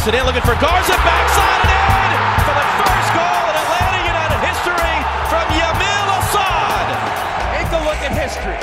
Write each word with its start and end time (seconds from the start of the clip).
Toss 0.00 0.08
it 0.08 0.14
in, 0.14 0.24
looking 0.24 0.40
for 0.40 0.54
Garza, 0.54 0.92
backside 0.92 1.60
and 1.60 2.12
in 2.16 2.24
for 2.40 2.54
the 2.56 2.64
first 2.80 3.12
goal 3.12 3.44
in 3.50 3.56
Atlanta 3.60 4.00
United 4.08 4.40
history 4.48 4.96
from 5.28 5.44
Yamil 5.52 6.08
Asad. 6.16 6.88
Take 7.52 7.68
a 7.68 7.80
look 7.84 8.00
at 8.00 8.12
history. 8.16 8.56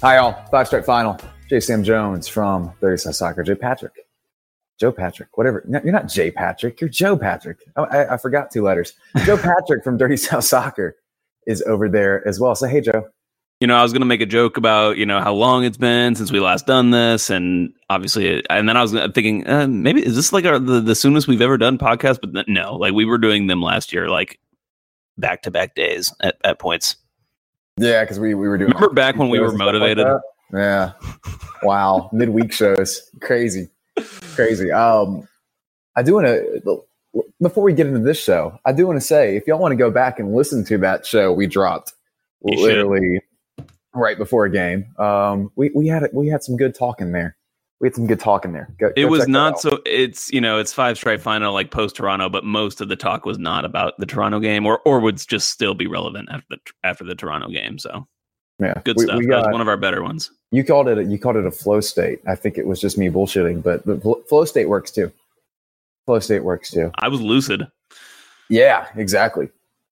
Hi, 0.00 0.16
all. 0.16 0.44
Five 0.50 0.66
Stripe 0.66 0.84
Final. 0.84 1.16
J. 1.48 1.60
Sam 1.60 1.84
Jones 1.84 2.26
from 2.26 2.72
Dirty 2.80 2.96
South 2.96 3.14
Soccer. 3.14 3.44
J. 3.44 3.54
Patrick. 3.54 4.05
Joe 4.78 4.92
Patrick, 4.92 5.36
whatever. 5.36 5.64
No, 5.66 5.80
you're 5.82 5.92
not 5.92 6.08
Jay 6.08 6.30
Patrick. 6.30 6.80
You're 6.80 6.90
Joe 6.90 7.16
Patrick. 7.16 7.58
Oh, 7.76 7.84
I, 7.84 8.14
I 8.14 8.16
forgot 8.16 8.50
two 8.50 8.62
letters. 8.62 8.92
Joe 9.24 9.36
Patrick 9.36 9.82
from 9.82 9.96
Dirty 9.96 10.16
South 10.16 10.44
Soccer 10.44 10.96
is 11.46 11.62
over 11.62 11.88
there 11.88 12.26
as 12.26 12.38
well. 12.38 12.54
So, 12.54 12.66
hey, 12.66 12.80
Joe. 12.80 13.08
You 13.60 13.66
know, 13.66 13.74
I 13.74 13.82
was 13.82 13.92
going 13.92 14.02
to 14.02 14.06
make 14.06 14.20
a 14.20 14.26
joke 14.26 14.58
about 14.58 14.98
you 14.98 15.06
know 15.06 15.18
how 15.20 15.32
long 15.32 15.64
it's 15.64 15.78
been 15.78 16.14
since 16.14 16.30
we 16.30 16.40
last 16.40 16.66
done 16.66 16.90
this, 16.90 17.30
and 17.30 17.72
obviously, 17.88 18.44
and 18.50 18.68
then 18.68 18.76
I 18.76 18.82
was 18.82 18.92
thinking 19.14 19.48
uh, 19.48 19.66
maybe 19.66 20.04
is 20.04 20.14
this 20.14 20.30
like 20.30 20.44
our, 20.44 20.58
the 20.58 20.80
the 20.80 20.94
soonest 20.94 21.26
we've 21.26 21.40
ever 21.40 21.56
done 21.56 21.78
podcast? 21.78 22.18
But 22.20 22.46
no, 22.48 22.74
like 22.74 22.92
we 22.92 23.06
were 23.06 23.16
doing 23.16 23.46
them 23.46 23.62
last 23.62 23.94
year, 23.94 24.10
like 24.10 24.38
back 25.16 25.40
to 25.42 25.50
back 25.50 25.74
days 25.74 26.12
at, 26.20 26.36
at 26.44 26.58
points. 26.58 26.96
Yeah, 27.78 28.02
because 28.04 28.20
we, 28.20 28.34
we 28.34 28.46
were 28.46 28.58
doing. 28.58 28.72
Remember 28.72 28.94
back 28.94 29.16
when 29.16 29.30
we 29.30 29.40
were 29.40 29.52
motivated? 29.52 30.06
Like 30.06 30.20
yeah. 30.52 30.92
Wow. 31.62 32.10
Midweek 32.12 32.52
shows. 32.52 33.02
Crazy. 33.20 33.68
Crazy. 34.34 34.70
Um, 34.70 35.26
I 35.96 36.02
do 36.02 36.14
want 36.14 36.26
to, 36.26 36.82
before 37.40 37.64
we 37.64 37.72
get 37.72 37.86
into 37.86 38.00
this 38.00 38.22
show, 38.22 38.58
I 38.64 38.72
do 38.72 38.86
want 38.86 39.00
to 39.00 39.06
say 39.06 39.36
if 39.36 39.46
y'all 39.46 39.58
want 39.58 39.72
to 39.72 39.76
go 39.76 39.90
back 39.90 40.18
and 40.18 40.34
listen 40.34 40.64
to 40.66 40.78
that 40.78 41.06
show 41.06 41.32
we 41.32 41.46
dropped 41.46 41.94
You 42.44 42.60
literally 42.60 43.20
right 43.94 44.18
before 44.18 44.44
a 44.44 44.50
game, 44.50 44.94
um, 44.98 45.50
we, 45.56 45.70
we 45.74 45.86
had 45.86 46.08
we 46.12 46.28
had 46.28 46.44
some 46.44 46.56
good 46.56 46.74
talking 46.74 47.12
there. 47.12 47.36
We 47.80 47.88
had 47.88 47.94
some 47.94 48.06
good 48.06 48.20
talking 48.20 48.52
there. 48.52 48.74
Go, 48.78 48.90
It 48.96 49.04
go 49.04 49.08
was 49.08 49.28
not 49.28 49.60
so. 49.60 49.80
It's 49.84 50.32
you 50.32 50.40
know 50.40 50.58
it's 50.58 50.72
Five 50.72 50.96
Stripe 50.96 51.20
Final 51.20 51.52
like 51.52 51.70
post 51.70 51.96
Toronto, 51.96 52.28
but 52.28 52.44
most 52.44 52.80
of 52.80 52.88
the 52.88 52.96
talk 52.96 53.26
was 53.26 53.38
not 53.38 53.64
about 53.64 53.98
the 53.98 54.06
Toronto 54.06 54.40
game, 54.40 54.66
or 54.66 54.80
or 54.84 55.00
would 55.00 55.16
just 55.16 55.50
still 55.50 55.74
be 55.74 55.86
relevant 55.86 56.28
after 56.30 56.46
the 56.50 56.58
after 56.84 57.04
the 57.04 57.14
Toronto 57.14 57.48
game. 57.48 57.78
So 57.78 58.06
Yeah, 58.60 58.80
good 58.84 58.96
we, 58.96 59.04
stuff. 59.04 59.18
We 59.18 59.26
that 59.26 59.38
was 59.38 59.52
one 59.52 59.60
of 59.60 59.68
our 59.68 59.76
better 59.76 60.02
ones. 60.02 60.30
You 60.50 60.64
called 60.64 60.88
it 60.88 60.98
a, 60.98 61.04
you 61.04 61.18
called 61.18 61.36
it 61.36 61.46
a 61.46 61.50
flow 61.50 61.80
state. 61.80 62.20
I 62.26 62.34
think 62.34 62.58
it 62.58 62.66
was 62.66 62.80
just 62.80 62.98
me 62.98 63.08
bullshitting, 63.08 63.62
but 63.62 63.84
the 63.84 63.98
flow 64.28 64.44
state 64.44 64.68
works 64.68 64.90
too. 64.90 65.12
Flow 66.06 66.20
state 66.20 66.44
works 66.44 66.70
too. 66.70 66.90
I 66.98 67.08
was 67.08 67.20
lucid. 67.20 67.66
Yeah, 68.48 68.86
exactly. 68.94 69.48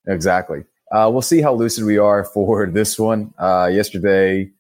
Exactly. 0.06 0.64
Uh, 0.92 1.10
we'll 1.12 1.22
see 1.22 1.40
how 1.40 1.54
lucid 1.54 1.84
we 1.84 1.98
are 1.98 2.24
for 2.24 2.66
this 2.72 2.98
one. 2.98 3.34
Uh, 3.38 3.68
yesterday, 3.72 4.50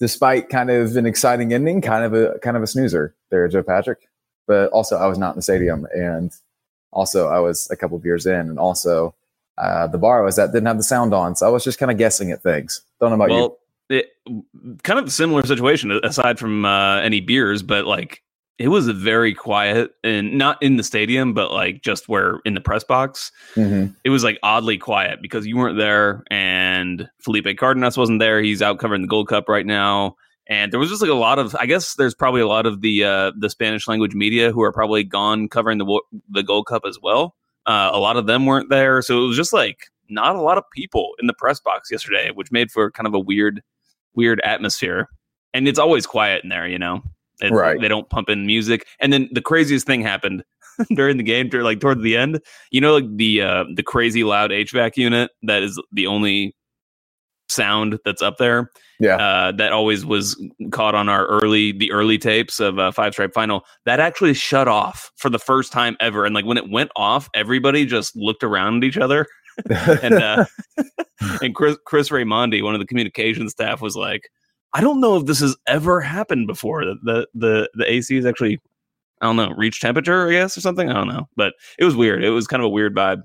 despite 0.00 0.48
kind 0.48 0.70
of 0.70 0.96
an 0.96 1.06
exciting 1.06 1.52
ending, 1.52 1.80
kind 1.80 2.04
of 2.04 2.14
a 2.14 2.38
kind 2.40 2.56
of 2.56 2.62
a 2.62 2.66
snoozer 2.66 3.14
there, 3.30 3.48
Joe 3.48 3.62
Patrick. 3.62 4.08
But 4.46 4.70
also, 4.70 4.96
I 4.96 5.06
was 5.06 5.18
not 5.18 5.34
in 5.34 5.36
the 5.36 5.42
stadium, 5.42 5.86
and 5.94 6.32
also 6.92 7.28
I 7.28 7.38
was 7.38 7.70
a 7.70 7.76
couple 7.76 7.96
of 7.96 8.02
beers 8.02 8.26
in, 8.26 8.34
and 8.34 8.58
also 8.58 9.14
uh, 9.58 9.86
the 9.86 9.98
bar 9.98 10.22
I 10.22 10.24
was 10.24 10.38
at 10.38 10.52
didn't 10.52 10.66
have 10.66 10.78
the 10.78 10.82
sound 10.82 11.14
on, 11.14 11.36
so 11.36 11.46
I 11.46 11.50
was 11.50 11.64
just 11.64 11.78
kind 11.78 11.90
of 11.90 11.98
guessing 11.98 12.30
at 12.30 12.42
things. 12.42 12.82
Don't 13.00 13.10
know 13.10 13.16
about 13.16 13.30
you. 13.30 13.56
It, 13.90 14.06
kind 14.82 14.98
of 14.98 15.10
similar 15.10 15.44
situation 15.46 15.90
aside 16.02 16.38
from 16.38 16.64
uh, 16.64 17.00
any 17.00 17.20
beers, 17.20 17.62
but 17.62 17.86
like 17.86 18.22
it 18.58 18.68
was 18.68 18.88
very 18.88 19.34
quiet 19.34 19.92
and 20.02 20.36
not 20.36 20.60
in 20.62 20.76
the 20.76 20.82
stadium, 20.82 21.32
but 21.32 21.52
like 21.52 21.80
just 21.82 22.08
where 22.08 22.40
in 22.44 22.54
the 22.54 22.60
press 22.60 22.82
box, 22.84 23.30
Mhm. 23.54 23.94
it 24.04 24.10
was 24.10 24.24
like 24.24 24.38
oddly 24.42 24.76
quiet 24.78 25.20
because 25.22 25.46
you 25.46 25.56
weren't 25.56 25.78
there 25.78 26.24
and 26.30 27.08
Felipe 27.20 27.56
Cardenas 27.56 27.96
wasn't 27.96 28.18
there. 28.18 28.42
He's 28.42 28.60
out 28.60 28.78
covering 28.80 29.00
the 29.02 29.08
Gold 29.08 29.28
Cup 29.28 29.48
right 29.48 29.64
now. 29.64 30.16
And 30.48 30.72
there 30.72 30.80
was 30.80 30.88
just 30.88 31.02
like 31.02 31.10
a 31.10 31.14
lot 31.14 31.38
of, 31.38 31.54
I 31.60 31.66
guess 31.66 31.94
there's 31.94 32.14
probably 32.14 32.40
a 32.40 32.48
lot 32.48 32.66
of 32.66 32.80
the 32.80 33.04
uh, 33.04 33.32
the 33.38 33.48
Spanish 33.50 33.86
language 33.86 34.14
media 34.14 34.50
who 34.50 34.62
are 34.62 34.72
probably 34.72 35.04
gone 35.04 35.48
covering 35.48 35.78
the 35.78 36.00
the 36.30 36.42
Gold 36.42 36.66
Cup 36.66 36.82
as 36.86 36.98
well. 37.02 37.36
Uh, 37.66 37.90
a 37.92 37.98
lot 37.98 38.16
of 38.16 38.26
them 38.26 38.44
weren't 38.46 38.70
there, 38.70 39.00
so 39.02 39.22
it 39.22 39.26
was 39.28 39.36
just 39.36 39.52
like 39.52 39.88
not 40.08 40.34
a 40.36 40.40
lot 40.40 40.56
of 40.58 40.64
people 40.74 41.10
in 41.20 41.26
the 41.26 41.34
press 41.34 41.60
box 41.60 41.90
yesterday, 41.92 42.30
which 42.34 42.50
made 42.50 42.70
for 42.70 42.90
kind 42.90 43.06
of 43.06 43.12
a 43.12 43.18
weird, 43.18 43.62
weird 44.18 44.40
atmosphere. 44.44 45.08
And 45.54 45.66
it's 45.66 45.78
always 45.78 46.06
quiet 46.06 46.42
in 46.42 46.50
there, 46.50 46.66
you 46.66 46.78
know. 46.78 47.00
It's, 47.40 47.52
Right. 47.52 47.80
They 47.80 47.88
don't 47.88 48.10
pump 48.10 48.28
in 48.28 48.46
music. 48.46 48.84
And 49.00 49.12
then 49.12 49.28
the 49.32 49.40
craziest 49.40 49.86
thing 49.86 50.02
happened 50.02 50.42
during 50.94 51.16
the 51.16 51.22
game, 51.22 51.48
during, 51.48 51.64
like 51.64 51.80
toward 51.80 52.02
the 52.02 52.16
end. 52.16 52.40
You 52.72 52.80
know, 52.80 52.94
like 52.94 53.16
the 53.16 53.42
uh, 53.42 53.64
the 53.74 53.84
crazy 53.84 54.24
loud 54.24 54.50
HVAC 54.50 54.96
unit 54.96 55.30
that 55.44 55.62
is 55.62 55.80
the 55.92 56.08
only 56.08 56.54
sound 57.48 57.98
that's 58.04 58.22
up 58.22 58.36
there. 58.38 58.70
Yeah. 59.00 59.16
Uh, 59.16 59.52
that 59.52 59.72
always 59.72 60.04
was 60.04 60.36
caught 60.72 60.96
on 60.96 61.08
our 61.08 61.26
early 61.26 61.72
the 61.72 61.92
early 61.92 62.18
tapes 62.18 62.58
of 62.58 62.78
uh, 62.78 62.90
Five 62.90 63.12
Stripe 63.12 63.32
Final. 63.32 63.64
That 63.86 64.00
actually 64.00 64.34
shut 64.34 64.66
off 64.66 65.12
for 65.16 65.30
the 65.30 65.38
first 65.38 65.72
time 65.72 65.96
ever. 66.00 66.24
And 66.24 66.34
like 66.34 66.44
when 66.44 66.58
it 66.58 66.68
went 66.68 66.90
off, 66.96 67.28
everybody 67.34 67.86
just 67.86 68.16
looked 68.16 68.42
around 68.42 68.78
at 68.78 68.84
each 68.88 68.98
other. 68.98 69.26
And 70.02 70.14
uh, 70.14 70.44
and 71.42 71.54
Chris, 71.54 71.76
Chris 71.84 72.10
Raimondi, 72.10 72.62
one 72.62 72.74
of 72.74 72.80
the 72.80 72.86
communication 72.86 73.48
staff, 73.48 73.80
was 73.80 73.96
like, 73.96 74.30
"I 74.74 74.80
don't 74.80 75.00
know 75.00 75.16
if 75.16 75.26
this 75.26 75.40
has 75.40 75.56
ever 75.66 76.00
happened 76.00 76.46
before. 76.46 76.84
The 76.84 76.96
the 77.02 77.28
the, 77.34 77.70
the 77.74 77.92
AC 77.92 78.16
is 78.16 78.26
actually, 78.26 78.60
I 79.20 79.26
don't 79.26 79.36
know, 79.36 79.52
reach 79.56 79.80
temperature, 79.80 80.28
I 80.28 80.32
guess, 80.32 80.56
or 80.56 80.60
something. 80.60 80.88
I 80.88 80.94
don't 80.94 81.08
know, 81.08 81.28
but 81.36 81.54
it 81.78 81.84
was 81.84 81.96
weird. 81.96 82.24
It 82.24 82.30
was 82.30 82.46
kind 82.46 82.62
of 82.62 82.66
a 82.66 82.70
weird 82.70 82.94
vibe. 82.94 83.22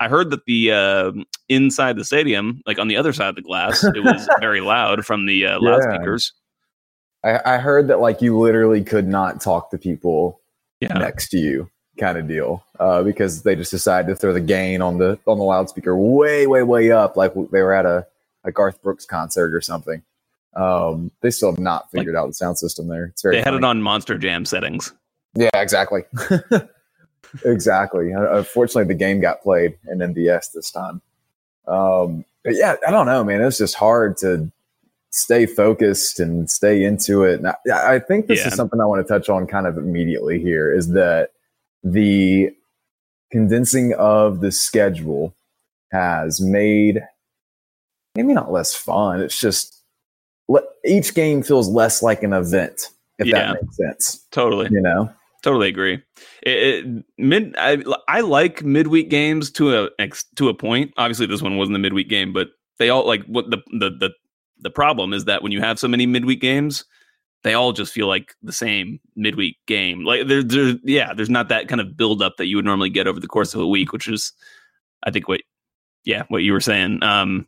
I 0.00 0.08
heard 0.08 0.30
that 0.30 0.44
the 0.46 0.72
uh, 0.72 1.12
inside 1.48 1.96
the 1.96 2.04
stadium, 2.04 2.60
like 2.66 2.78
on 2.78 2.88
the 2.88 2.96
other 2.96 3.12
side 3.12 3.28
of 3.28 3.34
the 3.34 3.42
glass, 3.42 3.82
it 3.94 4.00
was 4.00 4.28
very 4.40 4.60
loud 4.60 5.04
from 5.04 5.26
the 5.26 5.46
uh, 5.46 5.60
Yeah. 5.60 5.70
loudspeakers. 5.70 6.32
I, 7.24 7.40
I 7.44 7.58
heard 7.58 7.88
that 7.88 7.98
like 7.98 8.22
you 8.22 8.38
literally 8.38 8.82
could 8.84 9.08
not 9.08 9.40
talk 9.40 9.70
to 9.72 9.78
people 9.78 10.40
Yeah, 10.80 10.98
next 10.98 11.30
to 11.30 11.38
you 11.38 11.68
kind 11.98 12.18
of 12.18 12.28
deal 12.28 12.64
uh, 12.80 13.02
because 13.02 13.42
they 13.42 13.56
just 13.56 13.70
decided 13.70 14.08
to 14.08 14.16
throw 14.16 14.32
the 14.32 14.40
gain 14.40 14.82
on 14.82 14.98
the 14.98 15.18
on 15.26 15.38
the 15.38 15.44
loudspeaker 15.44 15.96
way 15.96 16.46
way 16.46 16.62
way 16.62 16.90
up 16.92 17.16
like 17.16 17.34
they 17.34 17.62
were 17.62 17.72
at 17.74 17.86
a, 17.86 18.06
a 18.44 18.52
Garth 18.52 18.82
Brooks 18.82 19.04
concert 19.04 19.54
or 19.54 19.60
something. 19.60 20.02
Um, 20.54 21.10
they 21.20 21.30
still 21.30 21.50
have 21.52 21.60
not 21.60 21.90
figured 21.90 22.16
out 22.16 22.26
the 22.28 22.34
sound 22.34 22.58
system 22.58 22.88
there. 22.88 23.06
It's 23.06 23.22
very 23.22 23.36
they 23.36 23.42
had 23.42 23.54
it 23.54 23.64
on 23.64 23.82
Monster 23.82 24.18
Jam 24.18 24.44
settings. 24.44 24.92
Yeah, 25.34 25.50
exactly. 25.54 26.02
exactly. 27.44 28.12
Unfortunately, 28.12 28.84
the 28.92 28.98
game 28.98 29.20
got 29.20 29.42
played 29.42 29.76
in 29.90 29.98
NDS 29.98 30.52
this 30.52 30.70
time. 30.70 31.00
Um, 31.66 32.24
but 32.44 32.54
yeah, 32.54 32.76
I 32.86 32.90
don't 32.90 33.06
know, 33.06 33.22
man. 33.24 33.42
It's 33.42 33.58
just 33.58 33.74
hard 33.74 34.16
to 34.18 34.50
stay 35.10 35.46
focused 35.46 36.20
and 36.20 36.50
stay 36.50 36.84
into 36.84 37.24
it. 37.24 37.40
And 37.40 37.48
I, 37.48 37.94
I 37.94 37.98
think 37.98 38.26
this 38.26 38.40
Yeah. 38.40 38.48
is 38.48 38.54
something 38.54 38.80
I 38.80 38.86
want 38.86 39.06
to 39.06 39.12
touch 39.12 39.28
on 39.28 39.46
kind 39.46 39.66
of 39.66 39.76
immediately 39.76 40.40
here 40.40 40.72
is 40.72 40.92
that 40.92 41.30
the 41.82 42.50
condensing 43.30 43.94
of 43.94 44.40
the 44.40 44.50
schedule 44.52 45.34
has 45.92 46.40
made 46.40 47.02
maybe 48.14 48.32
not 48.34 48.52
less 48.52 48.74
fun. 48.74 49.20
It's 49.20 49.40
just 49.40 49.74
each 50.84 51.14
game 51.14 51.42
feels 51.42 51.68
less 51.68 52.02
like 52.02 52.22
an 52.22 52.32
event, 52.32 52.88
if 53.18 53.26
Yeah. 53.26 53.52
that 53.52 53.62
makes 53.62 53.76
sense. 53.76 54.26
Totally. 54.30 54.68
You 54.70 54.80
know? 54.80 55.10
Totally 55.42 55.68
agree. 55.68 56.02
It, 56.42 56.84
it, 56.86 57.04
mid, 57.16 57.54
I, 57.58 57.82
I 58.08 58.22
like 58.22 58.64
midweek 58.64 59.08
games 59.08 59.50
to 59.52 59.84
a 59.84 59.90
ex- 59.98 60.24
to 60.36 60.48
a 60.48 60.54
point. 60.54 60.92
Obviously, 60.96 61.26
this 61.26 61.42
one 61.42 61.56
wasn't 61.56 61.76
a 61.76 61.78
midweek 61.78 62.08
game, 62.08 62.32
but 62.32 62.48
they 62.78 62.88
all 62.88 63.06
like 63.06 63.24
what 63.26 63.50
the 63.50 63.58
the 63.78 63.90
the 63.90 64.10
the 64.60 64.70
problem 64.70 65.12
is 65.12 65.26
that 65.26 65.42
when 65.42 65.52
you 65.52 65.60
have 65.60 65.78
so 65.78 65.86
many 65.86 66.06
midweek 66.06 66.40
games, 66.40 66.84
they 67.44 67.54
all 67.54 67.72
just 67.72 67.92
feel 67.92 68.08
like 68.08 68.34
the 68.42 68.52
same 68.52 69.00
midweek 69.16 69.56
game. 69.66 70.04
Like 70.04 70.26
there, 70.26 70.42
there 70.42 70.74
yeah, 70.84 71.14
there's 71.14 71.30
not 71.30 71.48
that 71.48 71.68
kind 71.68 71.80
of 71.80 71.96
build 71.96 72.22
up 72.22 72.36
that 72.36 72.46
you 72.46 72.56
would 72.56 72.64
normally 72.64 72.90
get 72.90 73.06
over 73.06 73.20
the 73.20 73.28
course 73.28 73.54
of 73.54 73.60
a 73.60 73.66
week, 73.66 73.92
which 73.92 74.08
is, 74.08 74.32
I 75.04 75.10
think 75.10 75.28
what, 75.28 75.42
yeah, 76.04 76.24
what 76.28 76.42
you 76.42 76.52
were 76.52 76.60
saying. 76.60 77.02
Um, 77.02 77.46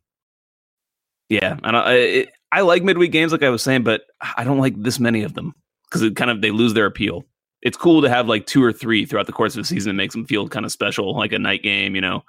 yeah, 1.29 1.59
I 1.63 1.71
don't. 1.71 1.87
I, 1.87 1.95
it, 1.95 2.33
I 2.53 2.63
like 2.63 2.83
midweek 2.83 3.13
games, 3.13 3.31
like 3.31 3.45
I 3.45 3.51
was 3.51 3.63
saying, 3.63 3.85
but 3.85 4.03
I 4.37 4.43
don't 4.43 4.59
like 4.59 4.75
this 4.83 4.99
many 4.99 5.23
of 5.23 5.35
them 5.35 5.55
because 5.85 6.03
it 6.03 6.17
kind 6.17 6.31
of 6.31 6.43
they 6.43 6.51
lose 6.51 6.75
their 6.75 6.87
appeal 6.87 7.25
it's 7.63 7.77
cool 7.77 8.03
to 8.03 8.09
have 8.09 8.29
like 8.29 8.47
two 8.47 8.63
or 8.63 8.73
three 8.73 9.05
throughout 9.05 9.27
the 9.27 9.33
course 9.33 9.55
of 9.55 9.63
the 9.63 9.67
season. 9.67 9.91
It 9.91 9.95
makes 9.95 10.15
them 10.15 10.25
feel 10.25 10.49
kind 10.49 10.65
of 10.65 10.73
special, 10.73 11.17
like 11.17 11.33
a 11.33 11.39
night 11.39 11.63
game, 11.63 11.95
you 11.95 12.01
know, 12.01 12.25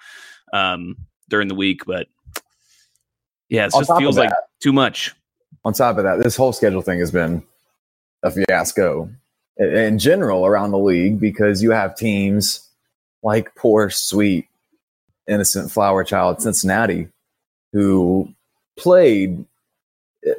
um, 0.54 0.96
during 1.30 1.48
the 1.48 1.56
week. 1.56 1.86
But 1.86 2.07
yeah, 3.50 3.66
it 3.66 3.74
just 3.74 3.96
feels 3.98 4.18
like 4.18 4.31
too 4.62 4.74
much. 4.74 5.14
on 5.64 5.74
top 5.74 5.98
of 5.98 6.04
that, 6.04 6.19
this 6.19 6.36
whole 6.36 6.54
schedule 6.54 6.81
thing 6.81 7.00
has 7.00 7.12
been 7.12 7.44
a 8.23 8.31
fiasco 8.31 9.09
in 9.57 10.00
general 10.00 10.45
around 10.45 10.71
the 10.71 10.77
league 10.79 11.19
because 11.19 11.62
you 11.62 11.71
have 11.71 11.95
teams 11.95 12.68
like 13.23 13.53
poor, 13.56 13.89
sweet, 13.89 14.47
innocent 15.27 15.71
flower 15.71 16.03
child 16.03 16.41
Cincinnati 16.41 17.07
who 17.73 18.27
played. 18.77 19.45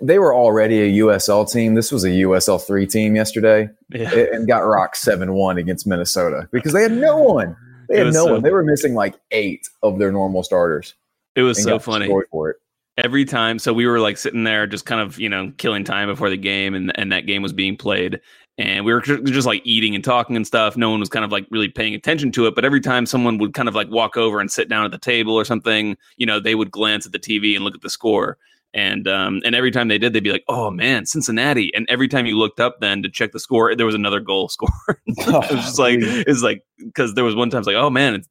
They 0.00 0.19
were 0.20 0.34
already 0.34 0.81
a 0.81 1.02
USL 1.05 1.50
team. 1.50 1.75
This 1.75 1.90
was 1.90 2.05
a 2.05 2.08
USL 2.11 2.64
three 2.64 2.87
team 2.87 3.17
yesterday 3.17 3.69
Yeah. 3.90 4.12
and 4.32 4.46
got 4.46 4.58
rocked 4.61 4.96
seven 4.96 5.32
one 5.34 5.58
against 5.58 5.87
Minnesota 5.87 6.49
because 6.52 6.73
they 6.73 6.82
had 6.82 6.93
no 6.93 7.17
one. 7.17 7.56
They 7.88 7.99
had 7.99 8.06
no 8.12 8.26
so- 8.26 8.32
one. 8.34 8.43
They 8.43 8.50
were 8.52 8.62
missing 8.62 8.94
like 8.94 9.14
eight 9.32 9.69
of 9.82 9.99
their 9.99 10.12
normal 10.12 10.43
starters. 10.44 10.94
It 11.34 11.43
was 11.43 11.62
so 11.62 11.79
funny. 11.79 12.06
for 12.31 12.50
it. 12.50 12.56
Every 13.03 13.25
time. 13.25 13.59
So 13.59 13.73
we 13.73 13.87
were 13.87 14.01
like 14.01 14.17
sitting 14.17 14.45
there 14.45 14.67
just 14.67 14.87
kind 14.87 15.01
of 15.01 15.19
you 15.19 15.29
know 15.29 15.53
killing 15.59 15.85
time 15.85 16.09
before 16.09 16.31
the 16.31 16.37
game 16.37 16.75
and 16.75 16.97
and 16.99 17.13
that 17.13 17.27
game 17.27 17.43
was 17.43 17.53
being 17.53 17.77
played. 17.77 18.21
And 18.59 18.85
we 18.85 18.93
were 18.93 19.01
just 19.01 19.47
like 19.47 19.63
eating 19.65 19.95
and 19.95 20.05
talking 20.05 20.37
and 20.37 20.47
stuff. 20.47 20.77
No 20.77 20.91
one 20.91 21.01
was 21.01 21.09
kind 21.09 21.25
of 21.25 21.33
like 21.33 21.47
really 21.51 21.69
paying 21.69 21.95
attention 21.95 22.31
to 22.33 22.47
it. 22.47 22.55
But 22.55 22.67
every 22.67 22.81
time 22.81 23.07
someone 23.07 23.39
would 23.39 23.55
kind 23.55 23.69
of 23.69 23.75
like 23.75 23.89
walk 23.89 24.17
over 24.17 24.41
and 24.41 24.51
sit 24.51 24.69
down 24.69 24.85
at 24.85 24.91
the 24.91 24.99
table 24.99 25.35
or 25.35 25.45
something 25.45 25.97
you 26.17 26.27
know 26.27 26.39
they 26.39 26.55
would 26.55 26.71
glance 26.71 27.07
at 27.07 27.13
the 27.13 27.19
tv 27.19 27.55
and 27.55 27.65
look 27.65 27.75
at 27.75 27.83
the 27.83 27.91
score. 27.91 28.39
And 28.75 29.07
um 29.09 29.43
and 29.45 29.55
every 29.55 29.71
time 29.71 29.89
they 29.89 29.99
did 29.99 30.13
they'd 30.13 30.25
be 30.25 30.33
like 30.33 30.45
oh 30.49 30.71
man 30.71 31.07
cincinnati. 31.07 31.75
And 31.75 31.87
every 31.89 32.09
time 32.09 32.27
you 32.27 32.39
looked 32.39 32.61
up 32.61 32.81
then 32.81 33.03
to 33.03 33.09
check 33.09 33.33
the 33.33 33.41
score 33.41 33.75
there 33.75 33.87
was 33.87 33.95
another 33.95 34.21
goal 34.21 34.49
scored. 34.49 34.73
It 35.07 35.27
was 35.27 35.65
just 35.65 35.79
like 35.79 35.99
it's 36.01 36.43
like 36.43 36.63
because 36.79 37.15
there 37.15 37.25
was 37.25 37.35
one 37.35 37.51
time 37.51 37.61
it's 37.61 37.67
like 37.67 37.77
oh 37.77 37.91
man 37.91 38.15
it's 38.15 38.29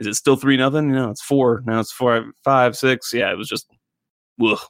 is 0.00 0.06
it 0.06 0.14
still 0.14 0.36
three 0.36 0.56
nothing? 0.56 0.88
You 0.88 0.96
know, 0.96 1.10
it's 1.10 1.22
four. 1.22 1.62
Now. 1.66 1.78
It's 1.78 1.92
four, 1.92 2.32
five, 2.42 2.74
six. 2.74 3.12
Yeah, 3.12 3.30
it 3.30 3.36
was 3.36 3.48
just 3.48 3.66
woof, 4.40 4.68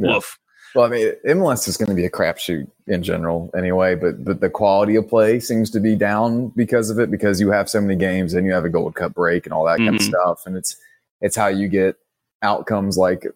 Yeah. 0.00 0.14
woof. 0.14 0.38
Well, 0.74 0.86
I 0.86 0.88
mean, 0.88 1.12
MLS 1.26 1.68
is 1.68 1.76
going 1.76 1.90
to 1.90 1.94
be 1.94 2.06
a 2.06 2.10
crapshoot 2.10 2.66
in 2.86 3.02
general 3.02 3.50
anyway, 3.56 3.94
but 3.94 4.24
but 4.24 4.40
the 4.40 4.48
quality 4.48 4.96
of 4.96 5.06
play 5.08 5.38
seems 5.38 5.68
to 5.70 5.80
be 5.80 5.94
down 5.96 6.48
because 6.56 6.88
of 6.90 6.98
it 6.98 7.10
because 7.10 7.40
you 7.40 7.50
have 7.50 7.68
so 7.68 7.80
many 7.80 7.94
games 7.94 8.32
and 8.34 8.46
you 8.46 8.52
have 8.54 8.64
a 8.64 8.70
Gold 8.70 8.94
Cup 8.94 9.12
break 9.14 9.44
and 9.44 9.52
all 9.52 9.64
that 9.66 9.76
kind 9.78 9.90
of 9.90 9.94
Mhm. 9.96 10.08
stuff, 10.08 10.42
and 10.46 10.56
it's 10.56 10.76
it's 11.20 11.36
how 11.36 11.46
you 11.48 11.68
get 11.68 11.96
outcomes 12.42 12.96
like, 12.98 13.26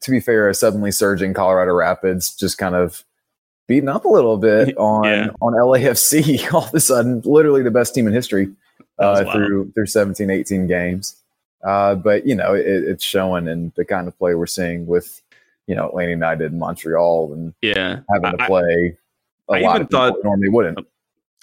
to 0.00 0.10
be 0.10 0.20
fair, 0.20 0.48
a 0.48 0.54
suddenly 0.54 0.90
surging 0.92 1.34
Colorado 1.34 1.72
Rapids 1.74 2.34
just 2.34 2.56
kind 2.58 2.74
of 2.76 3.04
beating 3.68 3.88
up 3.88 4.04
a 4.04 4.08
little 4.08 4.38
bit 4.38 4.76
on 4.78 5.02
Yeah. 5.04 5.30
on 5.40 5.54
LAFC 5.54 6.46
all 6.54 6.64
of 6.66 6.74
a 6.74 6.80
sudden, 6.80 7.22
literally 7.24 7.62
the 7.62 7.70
best 7.72 7.92
team 7.92 8.06
in 8.06 8.12
history 8.12 8.48
uh, 9.00 9.24
through 9.32 9.72
through 9.72 9.86
17, 9.86 10.30
18 10.30 10.68
games. 10.68 11.16
Uh, 11.62 11.94
but 11.94 12.26
you 12.26 12.34
know, 12.34 12.54
it, 12.54 12.66
it's 12.66 13.04
showing 13.04 13.46
in 13.48 13.72
the 13.76 13.84
kind 13.84 14.08
of 14.08 14.18
play 14.18 14.34
we're 14.34 14.46
seeing 14.46 14.86
with 14.86 15.20
you 15.66 15.74
know 15.74 15.88
Atlanta 15.88 16.10
United 16.10 16.50
and 16.50 16.60
Montreal 16.60 17.32
and 17.32 17.54
Yeah, 17.62 18.00
having 18.12 18.36
to 18.38 18.46
play 18.46 18.96
a 19.48 19.52
I 19.54 19.60
lot 19.60 19.76
even 19.76 19.82
of 19.82 19.90
thought- 19.90 20.24
normally 20.24 20.48
wouldn't. 20.48 20.78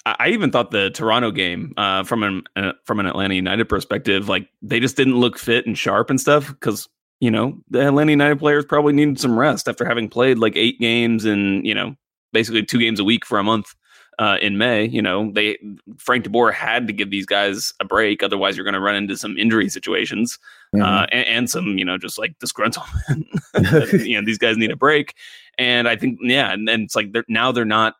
I, 0.06 0.16
I 0.18 0.28
even 0.30 0.50
thought 0.50 0.70
the 0.70 0.90
Toronto 0.90 1.30
game, 1.30 1.74
uh, 1.76 2.04
from 2.04 2.22
an 2.22 2.42
uh, 2.56 2.72
from 2.84 3.00
an 3.00 3.06
Atlanta 3.06 3.34
United 3.34 3.66
perspective, 3.68 4.28
like 4.28 4.48
they 4.62 4.80
just 4.80 4.96
didn't 4.96 5.16
look 5.16 5.38
fit 5.38 5.66
and 5.66 5.76
sharp 5.76 6.10
and 6.10 6.20
stuff 6.20 6.48
because 6.48 6.88
you 7.20 7.30
know 7.30 7.58
the 7.70 7.86
Atlanta 7.86 8.10
United 8.12 8.38
players 8.38 8.64
probably 8.64 8.92
needed 8.92 9.18
some 9.20 9.38
rest 9.38 9.68
after 9.68 9.84
having 9.84 10.08
played 10.08 10.38
like 10.38 10.56
eight 10.56 10.78
games 10.80 11.24
and 11.24 11.66
you 11.66 11.74
know 11.74 11.94
basically 12.32 12.62
two 12.64 12.78
games 12.78 13.00
a 13.00 13.04
week 13.04 13.24
for 13.26 13.38
a 13.38 13.44
month. 13.44 13.74
Uh, 14.20 14.36
in 14.42 14.58
May, 14.58 14.84
you 14.84 15.00
know, 15.00 15.32
they 15.32 15.56
Frank 15.96 16.26
DeBoer 16.26 16.52
had 16.52 16.86
to 16.86 16.92
give 16.92 17.10
these 17.10 17.24
guys 17.24 17.72
a 17.80 17.86
break, 17.86 18.22
otherwise 18.22 18.54
you're 18.54 18.64
going 18.64 18.74
to 18.74 18.80
run 18.80 18.94
into 18.94 19.16
some 19.16 19.38
injury 19.38 19.70
situations. 19.70 20.38
Mhm. 20.76 20.82
uh, 20.84 21.06
and, 21.10 21.26
and 21.26 21.50
some, 21.50 21.78
you 21.78 21.86
know, 21.86 21.96
just 21.96 22.18
like 22.18 22.38
disgruntlement. 22.38 23.24
you 24.06 24.20
know, 24.20 24.24
these 24.24 24.36
guys 24.36 24.58
need 24.58 24.70
a 24.70 24.76
break, 24.76 25.14
and 25.56 25.88
I 25.88 25.96
think, 25.96 26.18
yeah, 26.22 26.52
and 26.52 26.68
then 26.68 26.82
it's 26.82 26.94
like 26.94 27.12
they're 27.12 27.24
now 27.28 27.50
they're 27.50 27.64
not 27.64 27.94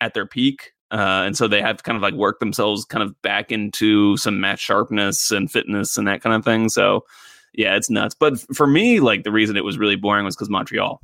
at 0.00 0.14
their 0.14 0.26
peak, 0.26 0.74
uh, 0.92 1.24
and 1.26 1.36
so 1.36 1.48
they 1.48 1.60
have 1.60 1.78
to 1.78 1.82
kind 1.82 1.96
of 1.96 2.02
like 2.02 2.14
work 2.14 2.38
themselves 2.38 2.84
kind 2.84 3.02
of 3.02 3.20
back 3.22 3.50
into 3.50 4.16
some 4.16 4.40
match 4.40 4.60
sharpness 4.60 5.32
and 5.32 5.50
fitness 5.50 5.96
and 5.96 6.06
that 6.06 6.22
kind 6.22 6.36
of 6.36 6.44
thing. 6.44 6.68
So, 6.68 7.04
yeah, 7.52 7.74
it's 7.74 7.90
nuts. 7.90 8.14
But 8.14 8.38
for 8.54 8.66
me, 8.68 9.00
like 9.00 9.24
the 9.24 9.32
reason 9.32 9.56
it 9.56 9.64
was 9.64 9.76
really 9.76 9.96
boring 9.96 10.24
was 10.24 10.36
because 10.36 10.48
Montreal. 10.50 11.02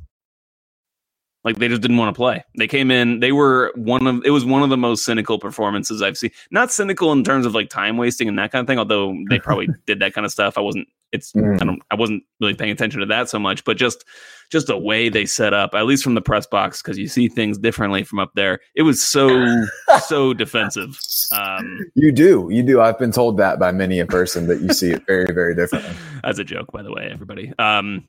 Like 1.45 1.57
they 1.59 1.67
just 1.67 1.83
didn't 1.83 1.97
want 1.97 2.13
to 2.13 2.17
play. 2.17 2.43
They 2.57 2.67
came 2.67 2.89
in. 2.89 3.19
They 3.19 3.31
were 3.31 3.71
one 3.75 4.07
of. 4.07 4.23
It 4.25 4.31
was 4.31 4.43
one 4.43 4.63
of 4.63 4.69
the 4.71 4.77
most 4.77 5.05
cynical 5.05 5.37
performances 5.37 6.01
I've 6.01 6.17
seen. 6.17 6.31
Not 6.49 6.71
cynical 6.71 7.11
in 7.11 7.23
terms 7.23 7.45
of 7.45 7.53
like 7.53 7.69
time 7.69 7.97
wasting 7.97 8.27
and 8.27 8.37
that 8.39 8.51
kind 8.51 8.61
of 8.61 8.67
thing. 8.67 8.79
Although 8.79 9.15
they 9.29 9.37
probably 9.37 9.67
did 9.85 9.99
that 9.99 10.13
kind 10.15 10.25
of 10.25 10.31
stuff. 10.31 10.57
I 10.57 10.61
wasn't. 10.61 10.87
It's. 11.11 11.33
Mhm. 11.33 11.61
I 11.61 11.65
don't. 11.65 11.81
I 11.91 11.95
wasn't 11.95 12.23
really 12.41 12.55
paying 12.55 12.71
attention 12.71 12.99
to 12.99 13.05
that 13.05 13.29
so 13.29 13.37
much. 13.37 13.63
But 13.63 13.77
just, 13.77 14.05
just 14.51 14.65
the 14.65 14.77
way 14.77 15.07
they 15.07 15.27
set 15.27 15.53
up, 15.53 15.75
at 15.75 15.85
least 15.85 16.03
from 16.03 16.15
the 16.15 16.21
press 16.21 16.47
box, 16.47 16.81
because 16.81 16.97
you 16.97 17.07
see 17.07 17.27
things 17.29 17.59
differently 17.59 18.03
from 18.03 18.17
up 18.17 18.31
there. 18.33 18.59
It 18.75 18.81
was 18.81 19.03
so 19.03 19.45
so 20.07 20.33
defensive. 20.33 20.99
Um, 21.31 21.79
you 21.93 22.11
do, 22.11 22.47
you 22.51 22.63
do. 22.63 22.81
I've 22.81 22.97
been 22.97 23.11
told 23.11 23.37
that 23.37 23.59
by 23.59 23.71
many 23.71 23.99
a 23.99 24.07
person 24.07 24.47
that 24.47 24.61
you 24.61 24.69
see 24.73 24.89
it 24.89 25.05
very, 25.05 25.31
very 25.31 25.53
differently. 25.53 25.91
That's 26.23 26.39
a 26.39 26.43
joke, 26.43 26.71
by 26.71 26.81
the 26.81 26.91
way, 26.91 27.07
everybody. 27.11 27.53
Um, 27.59 28.07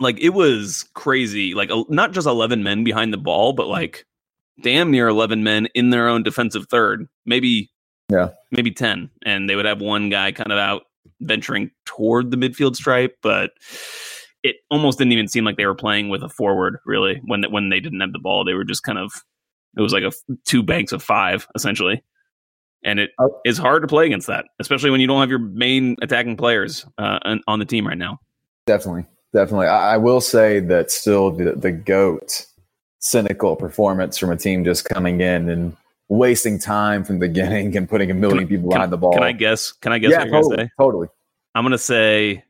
like 0.00 0.18
it 0.20 0.30
was 0.30 0.84
crazy. 0.94 1.54
Like 1.54 1.70
not 1.88 2.12
just 2.12 2.26
eleven 2.26 2.62
men 2.62 2.84
behind 2.84 3.12
the 3.12 3.18
ball, 3.18 3.52
but 3.52 3.66
like 3.68 4.04
damn 4.62 4.90
near 4.90 5.08
eleven 5.08 5.42
men 5.42 5.66
in 5.74 5.90
their 5.90 6.08
own 6.08 6.22
defensive 6.22 6.66
third. 6.68 7.06
Maybe, 7.24 7.70
Yeah. 8.10 8.30
maybe 8.50 8.70
ten, 8.70 9.10
and 9.24 9.48
they 9.48 9.56
would 9.56 9.66
have 9.66 9.80
one 9.80 10.08
guy 10.10 10.32
kind 10.32 10.52
of 10.52 10.58
out 10.58 10.82
venturing 11.20 11.70
toward 11.84 12.30
the 12.30 12.36
midfield 12.36 12.76
stripe, 12.76 13.16
but. 13.22 13.52
It 14.42 14.56
almost 14.70 14.98
didn't 14.98 15.10
even 15.12 15.26
seem 15.26 15.44
like 15.44 15.56
they 15.56 15.66
were 15.66 15.74
playing 15.74 16.08
with 16.08 16.22
a 16.22 16.28
forward, 16.28 16.78
really. 16.86 17.20
When 17.24 17.42
when 17.50 17.68
they 17.68 17.80
didn't 17.80 17.98
have 17.98 18.12
the 18.12 18.20
ball, 18.20 18.44
they 18.44 18.54
were 18.54 18.62
just 18.62 18.84
kind 18.84 18.96
of. 18.96 19.12
It 19.76 19.80
was 19.80 19.92
like 19.92 20.04
a 20.04 20.12
two 20.44 20.62
banks 20.62 20.92
of 20.92 21.02
five, 21.02 21.48
essentially, 21.56 22.04
and 22.84 23.00
it 23.00 23.10
is 23.44 23.58
Oh. 23.58 23.62
hard 23.62 23.82
to 23.82 23.88
play 23.88 24.06
against 24.06 24.28
that, 24.28 24.44
especially 24.60 24.90
when 24.90 25.00
you 25.00 25.08
don't 25.08 25.18
have 25.18 25.30
your 25.30 25.40
main 25.40 25.96
attacking 26.00 26.36
players 26.36 26.86
uh, 26.96 27.38
on 27.48 27.58
the 27.58 27.64
team 27.64 27.88
right 27.88 27.98
now. 27.98 28.20
Definitely, 28.68 29.06
definitely. 29.36 29.66
I, 29.66 29.94
I 29.94 29.96
will 29.98 30.20
say 30.22 30.60
that 30.60 30.90
still 30.90 31.30
the, 31.30 31.52
the 31.52 31.70
goat 31.70 32.46
cynical 33.00 33.54
performance 33.54 34.16
from 34.16 34.30
a 34.30 34.36
team 34.36 34.64
just 34.64 34.86
coming 34.86 35.20
in 35.20 35.50
and 35.50 35.76
wasting 36.08 36.58
time 36.58 37.04
from 37.04 37.18
the 37.18 37.26
beginning 37.28 37.76
and 37.76 37.88
putting 37.88 38.10
a 38.10 38.14
million 38.14 38.48
people 38.48 38.70
Can, 38.70 38.78
behind 38.78 38.92
the 38.92 38.96
ball. 38.96 39.12
can 39.12 39.22
I 39.22 39.32
guess? 39.32 39.72
Can 39.72 39.92
I 39.92 39.98
guess 39.98 40.10
yeah, 40.12 40.18
what 40.20 40.26
you're 40.28 40.42
totally, 40.42 40.70
totally. 40.78 41.08
I'm 41.54 41.64
gonna 41.64 41.76
say 41.78 42.44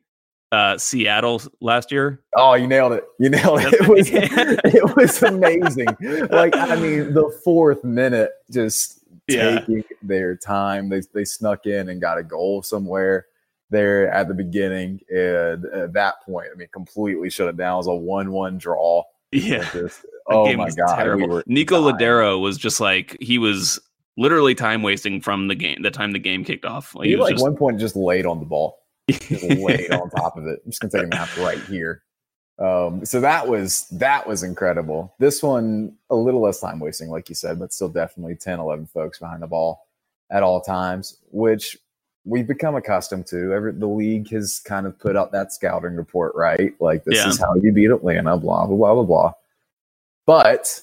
uh, 0.53 0.77
Seattle 0.77 1.41
last 1.59 1.91
year. 1.91 2.21
Oh, 2.35 2.53
you 2.53 2.67
nailed 2.67 2.93
it! 2.93 3.03
You 3.19 3.29
nailed 3.29 3.59
it. 3.61 3.73
It 3.73 3.87
was 3.87 4.09
it 4.13 4.95
was 4.95 5.23
amazing. 5.23 5.87
like 6.31 6.55
I 6.55 6.75
mean, 6.77 7.13
the 7.13 7.29
fourth 7.43 7.83
minute, 7.83 8.31
just 8.49 8.99
Yeah. 9.27 9.59
taking 9.59 9.83
their 10.01 10.37
time. 10.37 10.87
They 10.87 11.01
they 11.13 11.25
snuck 11.25 11.65
in 11.65 11.89
and 11.89 11.99
got 11.99 12.17
a 12.17 12.23
goal 12.23 12.63
somewhere 12.63 13.25
there 13.69 14.09
at 14.11 14.27
the 14.27 14.33
beginning, 14.33 14.99
and 15.09 15.65
at 15.65 15.93
that 15.93 16.21
point, 16.23 16.47
I 16.53 16.57
mean, 16.57 16.69
completely 16.71 17.29
shut 17.29 17.49
it 17.49 17.57
down. 17.57 17.75
It 17.75 17.77
was 17.77 17.87
a 17.87 17.95
one-one 17.95 18.57
draw. 18.57 19.03
Yeah, 19.31 19.69
oh 20.27 20.53
my 20.55 20.69
god, 20.71 20.95
terrible. 20.95 21.37
we 21.37 21.43
Nico 21.47 21.81
dying. 21.81 21.95
Lodeiro 21.95 22.41
was 22.41 22.57
just 22.57 22.79
like 22.79 23.17
he 23.19 23.37
was 23.37 23.79
literally 24.15 24.55
time 24.55 24.81
wasting 24.81 25.21
from 25.21 25.47
the 25.47 25.55
game. 25.55 25.81
The 25.81 25.91
time 25.91 26.11
the 26.11 26.19
game 26.19 26.43
kicked 26.43 26.65
off, 26.65 26.95
like, 26.95 27.05
He, 27.05 27.11
he 27.11 27.15
was 27.15 27.25
like 27.25 27.33
just 27.33 27.43
one 27.43 27.57
point 27.57 27.79
just 27.79 27.95
laid 27.95 28.25
on 28.25 28.39
the 28.39 28.45
ball, 28.45 28.79
just 29.09 29.43
laid 29.43 29.91
on 29.91 30.09
top 30.09 30.37
of 30.37 30.47
it. 30.47 30.61
I'm 30.63 30.71
just 30.71 30.81
gonna 30.81 30.91
take 30.91 31.03
a 31.03 31.07
nap 31.07 31.35
right 31.37 31.59
here. 31.63 32.03
Um, 32.59 33.05
so 33.05 33.21
that 33.21 33.47
was 33.47 33.87
that 33.91 34.27
was 34.27 34.43
incredible. 34.43 35.13
This 35.19 35.43
one 35.43 35.95
a 36.09 36.15
little 36.15 36.41
less 36.41 36.59
time 36.59 36.79
wasting, 36.79 37.09
like 37.09 37.29
you 37.29 37.35
said, 37.35 37.59
but 37.59 37.71
still 37.71 37.89
definitely 37.89 38.35
10, 38.35 38.59
11 38.59 38.87
folks 38.87 39.19
behind 39.19 39.43
the 39.43 39.47
ball 39.47 39.87
at 40.31 40.43
all 40.43 40.61
times, 40.61 41.17
which 41.31 41.77
we've 42.27 42.47
become 42.47 42.75
accustomed 42.75 43.25
to. 43.27 43.53
Every 43.53 43.71
the 43.71 43.87
league 43.87 44.29
has 44.31 44.59
kind 44.59 44.85
of 44.85 44.97
put 44.99 45.15
out 45.15 45.31
that 45.31 45.53
scouting 45.53 45.95
report, 45.95 46.33
right? 46.35 46.73
Like 46.79 47.03
this 47.05 47.15
Yeah. 47.17 47.29
is 47.29 47.39
how 47.39 47.55
you 47.55 47.71
beat 47.71 47.89
Atlanta, 47.91 48.37
blah 48.37 48.65
blah 48.67 48.75
blah 48.75 48.93
blah 48.95 49.03
blah. 49.03 49.33
But 50.25 50.81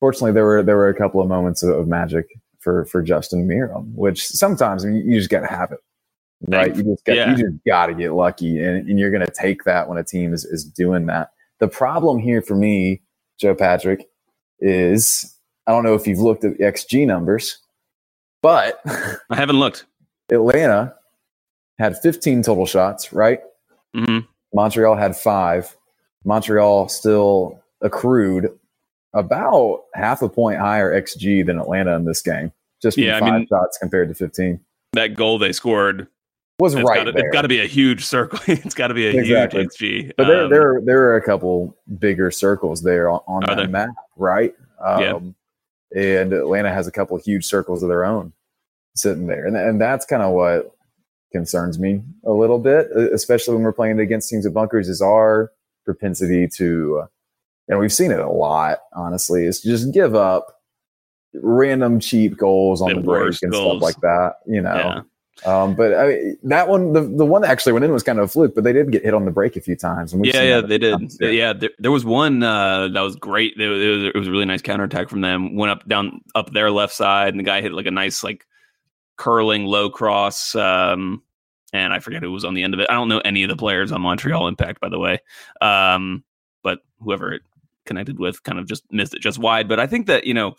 fortunately, 0.00 0.32
there 0.32 0.44
were 0.44 0.62
there 0.62 0.76
were 0.76 0.88
a 0.88 0.94
couple 0.94 1.20
of 1.20 1.28
moments 1.28 1.62
of, 1.62 1.70
of 1.70 1.88
magic 1.88 2.26
for 2.60 2.84
for 2.86 3.02
Justin 3.02 3.46
Meram, 3.46 3.92
which 3.94 4.26
sometimes 4.26 4.84
I 4.84 4.88
mean, 4.88 5.08
you 5.10 5.18
just 5.18 5.30
got 5.30 5.40
to 5.40 5.46
have 5.46 5.72
it, 5.72 5.80
right? 6.48 6.74
You 6.74 6.82
just 6.84 7.04
got 7.04 7.16
Yeah. 7.16 7.30
you 7.30 7.36
just 7.36 7.64
got 7.66 7.86
to 7.86 7.94
get 7.94 8.12
lucky, 8.12 8.58
and, 8.62 8.88
and 8.88 8.98
you're 8.98 9.10
going 9.10 9.26
to 9.26 9.32
take 9.32 9.64
that 9.64 9.88
when 9.88 9.98
a 9.98 10.04
team 10.04 10.32
is 10.32 10.44
is 10.44 10.64
doing 10.64 11.06
that. 11.06 11.30
The 11.58 11.68
problem 11.68 12.18
here 12.18 12.42
for 12.42 12.54
me, 12.54 13.02
Joe 13.40 13.54
Patrick, 13.54 14.06
is 14.60 15.34
I 15.66 15.72
don't 15.72 15.84
know 15.84 15.94
if 15.94 16.06
you've 16.06 16.20
looked 16.20 16.44
at 16.44 16.58
the 16.58 16.64
XG 16.64 17.06
numbers, 17.06 17.58
but 18.42 18.80
I 18.86 19.36
haven't 19.36 19.58
looked. 19.58 19.86
Atlanta 20.30 20.94
had 21.78 21.96
15 21.98 22.42
total 22.42 22.66
shots, 22.66 23.12
right? 23.12 23.40
hmm 23.94 24.20
Montreal 24.54 24.94
had 24.96 25.16
five. 25.16 25.76
Montreal 26.24 26.88
still 26.88 27.60
accrued 27.82 28.48
about 29.12 29.84
half 29.94 30.22
a 30.22 30.28
point 30.28 30.58
higher 30.58 30.98
XG 31.00 31.44
than 31.44 31.58
Atlanta 31.58 31.94
in 31.96 32.04
this 32.04 32.22
game, 32.22 32.52
just 32.82 32.96
from 32.96 33.04
Yeah, 33.04 33.16
I 33.16 33.20
five 33.20 33.32
mean- 33.40 33.46
shots 33.48 33.78
compared 33.78 34.08
to 34.08 34.14
15. 34.14 34.60
That 34.94 35.14
goal 35.14 35.38
they 35.38 35.52
scored, 35.52 36.06
Was 36.58 36.74
it's 36.74 36.88
right 36.88 37.04
got 37.04 37.14
there. 37.14 37.26
it's 37.26 37.32
got 37.34 37.42
to 37.42 37.48
be 37.48 37.60
a 37.60 37.66
huge 37.66 38.04
circle. 38.04 38.38
it's 38.46 38.74
got 38.74 38.88
to 38.88 38.94
be 38.94 39.06
a 39.06 39.10
Exactly. 39.10 39.60
huge 39.78 40.08
XG. 40.08 40.12
but 40.16 40.26
there, 40.26 40.44
Um, 40.44 40.50
there, 40.50 40.80
there 40.84 41.02
are 41.10 41.16
a 41.16 41.22
couple 41.22 41.76
bigger 41.98 42.30
circles 42.30 42.82
there 42.82 43.10
on, 43.10 43.20
on 43.26 43.40
that 43.46 43.56
there? 43.56 43.68
map, 43.68 43.90
right? 44.16 44.54
Yeah. 44.80 45.14
Um, 45.14 45.34
And 45.94 46.32
Atlanta 46.32 46.70
has 46.72 46.86
a 46.86 46.92
couple 46.92 47.16
huge 47.18 47.44
circles 47.44 47.82
of 47.82 47.88
their 47.90 48.04
own 48.04 48.32
sitting 48.96 49.26
there, 49.26 49.46
and 49.46 49.56
and 49.56 49.80
that's 49.80 50.04
kind 50.06 50.22
of 50.22 50.32
what 50.32 50.72
concerns 51.32 51.78
me 51.78 52.02
a 52.24 52.32
little 52.32 52.58
bit, 52.58 52.90
especially 53.12 53.54
when 53.54 53.64
we're 53.64 53.72
playing 53.72 54.00
against 54.00 54.28
teams 54.28 54.44
with 54.44 54.54
bunkers. 54.54 54.88
Is 54.88 55.02
our 55.02 55.52
propensity 55.84 56.48
to, 56.56 57.02
uh, 57.02 57.06
and 57.68 57.78
we've 57.78 57.92
seen 57.92 58.10
it 58.10 58.20
a 58.20 58.28
lot, 58.28 58.78
honestly, 58.92 59.44
is 59.44 59.60
to 59.60 59.68
just 59.68 59.92
give 59.92 60.14
up 60.14 60.60
random 61.34 62.00
cheap 62.00 62.36
goals 62.36 62.80
on 62.80 62.88
The 62.88 62.94
the 62.96 63.00
break 63.02 63.42
and 63.42 63.52
goals. 63.52 63.78
stuff 63.78 63.82
like 63.82 64.00
that. 64.00 64.36
You 64.46 64.62
know, 64.62 64.74
yeah. 64.74 65.00
Um, 65.44 65.74
but 65.74 65.92
I 65.92 66.06
mean, 66.06 66.38
that 66.44 66.68
one, 66.68 66.94
the, 66.94 67.02
the 67.02 67.26
one 67.26 67.42
that 67.42 67.50
actually 67.50 67.74
went 67.74 67.84
in 67.84 67.92
was 67.92 68.02
kind 68.02 68.18
of 68.18 68.24
a 68.24 68.28
fluke, 68.28 68.54
but 68.54 68.64
they 68.64 68.72
did 68.72 68.90
get 68.90 69.04
hit 69.04 69.12
on 69.12 69.26
the 69.26 69.30
break 69.30 69.56
a 69.56 69.60
few 69.60 69.76
times. 69.76 70.14
And 70.14 70.24
yeah, 70.24 70.42
yeah, 70.42 70.60
they 70.62 70.78
did. 70.78 71.12
Yeah, 71.20 71.52
there, 71.52 71.70
there, 71.78 71.90
was 71.90 72.06
one 72.06 72.42
uh, 72.42 72.88
that 72.88 73.00
was 73.00 73.16
great. 73.16 73.54
It 73.58 73.68
was, 73.68 74.04
it 74.04 74.18
was 74.18 74.28
a 74.28 74.30
really 74.30 74.46
nice 74.46 74.62
counterattack 74.62 75.10
from 75.10 75.20
them. 75.20 75.54
Went 75.54 75.70
up 75.70 75.86
down 75.86 76.22
up 76.34 76.52
their 76.52 76.70
left 76.70 76.94
side, 76.94 77.28
and 77.28 77.38
the 77.38 77.44
guy 77.44 77.60
hit 77.60 77.72
like 77.72 77.86
a 77.86 77.90
nice 77.90 78.24
like 78.24 78.46
curling 79.16 79.64
low 79.64 79.90
cross. 79.90 80.54
Um, 80.54 81.22
and 81.72 81.92
I 81.92 81.98
forget 81.98 82.22
who 82.22 82.32
was 82.32 82.44
on 82.44 82.54
the 82.54 82.62
end 82.62 82.74
of 82.74 82.80
it. 82.80 82.88
I 82.90 82.94
don't 82.94 83.08
know 83.08 83.20
any 83.20 83.42
of 83.42 83.50
the 83.50 83.56
players 83.56 83.92
on 83.92 84.00
Montreal 84.00 84.48
Impact, 84.48 84.80
by 84.80 84.88
the 84.88 84.98
way. 84.98 85.18
Um, 85.60 86.24
but 86.62 86.80
whoever 87.00 87.32
it 87.32 87.42
connected 87.84 88.18
with 88.18 88.42
kind 88.42 88.58
of 88.58 88.66
just 88.66 88.84
missed 88.90 89.14
it 89.14 89.22
just 89.22 89.38
wide. 89.38 89.68
But 89.68 89.80
I 89.80 89.86
think 89.86 90.06
that 90.06 90.26
you 90.26 90.34
know 90.34 90.56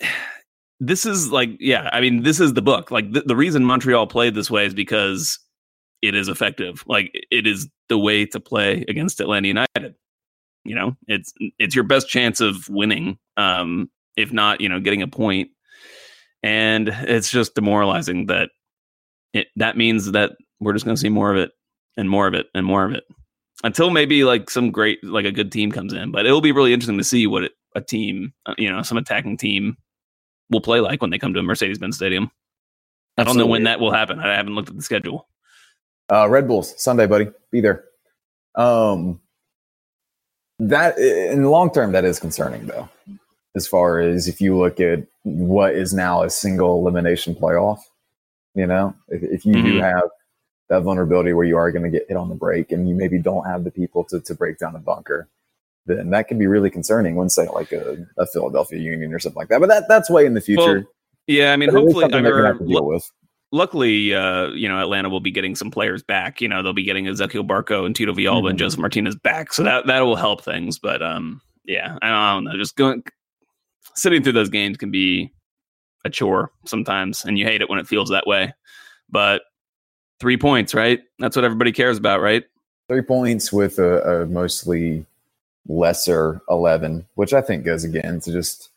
this 0.80 1.04
is 1.04 1.30
like, 1.30 1.50
yeah, 1.60 1.90
I 1.92 2.00
mean, 2.00 2.22
this 2.22 2.40
is 2.40 2.54
the 2.54 2.62
book. 2.62 2.90
Like 2.90 3.12
the, 3.12 3.20
the 3.20 3.36
reason 3.36 3.64
Montreal 3.64 4.06
played 4.06 4.34
this 4.34 4.50
way 4.50 4.66
is 4.66 4.74
because 4.74 5.38
it 6.02 6.14
is 6.14 6.28
effective. 6.28 6.82
Like 6.86 7.10
it 7.30 7.46
is 7.46 7.68
the 7.88 7.98
way 7.98 8.24
to 8.26 8.40
play 8.40 8.84
against 8.88 9.20
Atlanta 9.20 9.48
United. 9.48 9.94
You 10.64 10.74
know, 10.74 10.96
it's 11.06 11.32
it's 11.58 11.74
your 11.74 11.84
best 11.84 12.08
chance 12.08 12.40
of 12.40 12.68
winning. 12.68 13.18
Um, 13.36 13.90
if 14.16 14.32
not, 14.32 14.60
you 14.60 14.68
know, 14.68 14.80
getting 14.80 15.02
a 15.02 15.08
point. 15.08 15.50
And 16.42 16.88
it's 16.88 17.30
just 17.30 17.54
demoralizing 17.54 18.26
that 18.26 18.50
it 19.32 19.48
that 19.56 19.76
means 19.76 20.12
that 20.12 20.32
we're 20.58 20.72
just 20.72 20.84
going 20.84 20.94
to 20.96 21.00
see 21.00 21.08
more 21.08 21.30
of 21.30 21.36
it 21.36 21.52
and 21.96 22.08
more 22.08 22.26
of 22.26 22.34
it 22.34 22.46
and 22.54 22.64
more 22.64 22.84
of 22.84 22.92
it 22.92 23.04
until 23.62 23.90
maybe 23.90 24.24
like 24.24 24.50
some 24.50 24.70
great 24.70 25.02
like 25.04 25.26
a 25.26 25.32
good 25.32 25.52
team 25.52 25.70
comes 25.72 25.92
in. 25.92 26.10
But 26.10 26.26
it'll 26.26 26.40
be 26.40 26.52
really 26.52 26.72
interesting 26.72 26.98
to 26.98 27.04
see 27.04 27.26
what 27.26 27.44
it, 27.44 27.52
a 27.74 27.80
team, 27.80 28.32
uh, 28.46 28.54
you 28.58 28.70
know, 28.70 28.82
some 28.82 28.98
attacking 28.98 29.36
team 29.36 29.76
will 30.50 30.60
play 30.60 30.80
like 30.80 31.00
when 31.00 31.10
they 31.10 31.18
come 31.18 31.32
to 31.34 31.40
a 31.40 31.42
Mercedes-Benz 31.42 31.96
Stadium. 31.96 32.30
I 33.16 33.24
don't 33.24 33.36
know 33.36 33.46
when 33.46 33.64
that 33.64 33.80
will 33.80 33.92
happen. 33.92 34.18
I 34.18 34.34
haven't 34.34 34.54
looked 34.54 34.70
at 34.70 34.76
the 34.76 34.82
schedule. 34.82 35.28
Uh, 36.10 36.28
Red 36.28 36.48
Bulls 36.48 36.74
Sunday, 36.82 37.06
buddy, 37.06 37.28
be 37.52 37.60
there. 37.60 37.84
Um, 38.54 39.20
that 40.58 40.98
in 40.98 41.42
the 41.42 41.50
long 41.50 41.70
term, 41.70 41.92
that 41.92 42.04
is 42.04 42.18
concerning 42.18 42.66
though. 42.66 42.88
As 43.56 43.66
far 43.66 43.98
as 43.98 44.28
if 44.28 44.40
you 44.40 44.56
look 44.56 44.78
at 44.80 45.06
what 45.24 45.74
is 45.74 45.92
now 45.92 46.22
a 46.22 46.30
single 46.30 46.78
elimination 46.78 47.34
playoff, 47.34 47.80
you 48.54 48.66
know, 48.66 48.94
if, 49.08 49.22
if 49.22 49.44
you 49.44 49.54
mm-hmm. 49.54 49.66
do 49.66 49.80
have 49.80 50.04
that 50.68 50.82
vulnerability 50.82 51.32
where 51.32 51.44
you 51.44 51.56
are 51.56 51.72
going 51.72 51.82
to 51.82 51.90
get 51.90 52.06
hit 52.08 52.16
on 52.16 52.28
the 52.28 52.34
break 52.34 52.70
and 52.70 52.88
you 52.88 52.94
maybe 52.94 53.18
don't 53.18 53.44
have 53.46 53.64
the 53.64 53.70
people 53.70 54.04
to, 54.04 54.20
to 54.20 54.34
break 54.34 54.58
down 54.58 54.72
the 54.72 54.78
bunker, 54.78 55.28
then 55.86 56.10
that 56.10 56.28
can 56.28 56.38
be 56.38 56.46
really 56.46 56.70
concerning 56.70 57.16
when 57.16 57.28
say 57.28 57.48
like 57.48 57.72
a, 57.72 58.06
a 58.18 58.26
Philadelphia 58.26 58.78
Union 58.78 59.12
or 59.12 59.18
something 59.18 59.38
like 59.38 59.48
that. 59.48 59.60
But 59.60 59.68
that 59.68 59.88
that's 59.88 60.08
way 60.08 60.26
in 60.26 60.34
the 60.34 60.40
future. 60.40 60.80
Well, 60.80 60.84
yeah, 61.26 61.52
I 61.52 61.56
mean, 61.56 61.70
hopefully, 61.70 62.12
I 62.12 62.20
mean, 62.20 63.00
luckily, 63.52 64.14
uh, 64.14 64.48
you 64.48 64.68
know, 64.68 64.80
Atlanta 64.80 65.08
will 65.08 65.20
be 65.20 65.30
getting 65.30 65.54
some 65.54 65.70
players 65.70 66.02
back. 66.02 66.40
You 66.40 66.48
know, 66.48 66.62
they'll 66.62 66.72
be 66.72 66.84
getting 66.84 67.06
Ezequiel 67.06 67.46
Barco 67.46 67.84
and 67.84 67.94
Tito 67.94 68.12
Villalba 68.12 68.38
mm-hmm. 68.38 68.46
and 68.48 68.58
Josef 68.58 68.78
Martinez 68.78 69.16
back, 69.16 69.52
so 69.52 69.62
that 69.64 69.86
that 69.86 70.00
will 70.00 70.16
help 70.16 70.42
things. 70.42 70.78
But 70.78 71.02
um, 71.02 71.40
yeah, 71.64 71.98
I 72.02 72.34
don't 72.34 72.44
know. 72.44 72.56
Just 72.56 72.76
going 72.76 73.02
sitting 73.94 74.22
through 74.22 74.32
those 74.32 74.48
games 74.48 74.76
can 74.76 74.90
be 74.90 75.32
a 76.04 76.10
chore 76.10 76.50
sometimes, 76.66 77.24
and 77.24 77.38
you 77.38 77.44
hate 77.44 77.60
it 77.60 77.68
when 77.68 77.78
it 77.78 77.86
feels 77.86 78.10
that 78.10 78.26
way. 78.26 78.52
But 79.08 79.42
three 80.20 80.36
points, 80.36 80.74
right? 80.74 81.00
That's 81.18 81.36
what 81.36 81.44
everybody 81.44 81.72
cares 81.72 81.98
about, 81.98 82.20
right? 82.20 82.44
Three 82.88 83.02
points 83.02 83.52
with 83.52 83.78
a, 83.78 84.22
a 84.22 84.26
mostly 84.26 85.04
lesser 85.68 86.40
11, 86.48 87.06
which 87.14 87.32
I 87.32 87.40
think 87.40 87.64
goes 87.64 87.84
again 87.84 88.20
to 88.20 88.32
just 88.32 88.70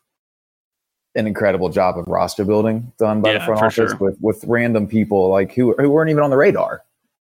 an 1.16 1.28
incredible 1.28 1.70
job 1.70 1.98
of 1.98 2.08
roster 2.08 2.44
building 2.44 2.92
done 2.98 3.22
by 3.22 3.34
yeah, 3.34 3.40
the 3.40 3.46
front 3.46 3.62
office 3.62 3.92
sure. 3.92 3.98
with, 3.98 4.18
with 4.20 4.44
random 4.48 4.88
people 4.88 5.30
like 5.30 5.54
who, 5.54 5.74
who 5.78 5.90
weren't 5.90 6.10
even 6.10 6.24
on 6.24 6.32
the 6.32 6.38
radar, 6.38 6.84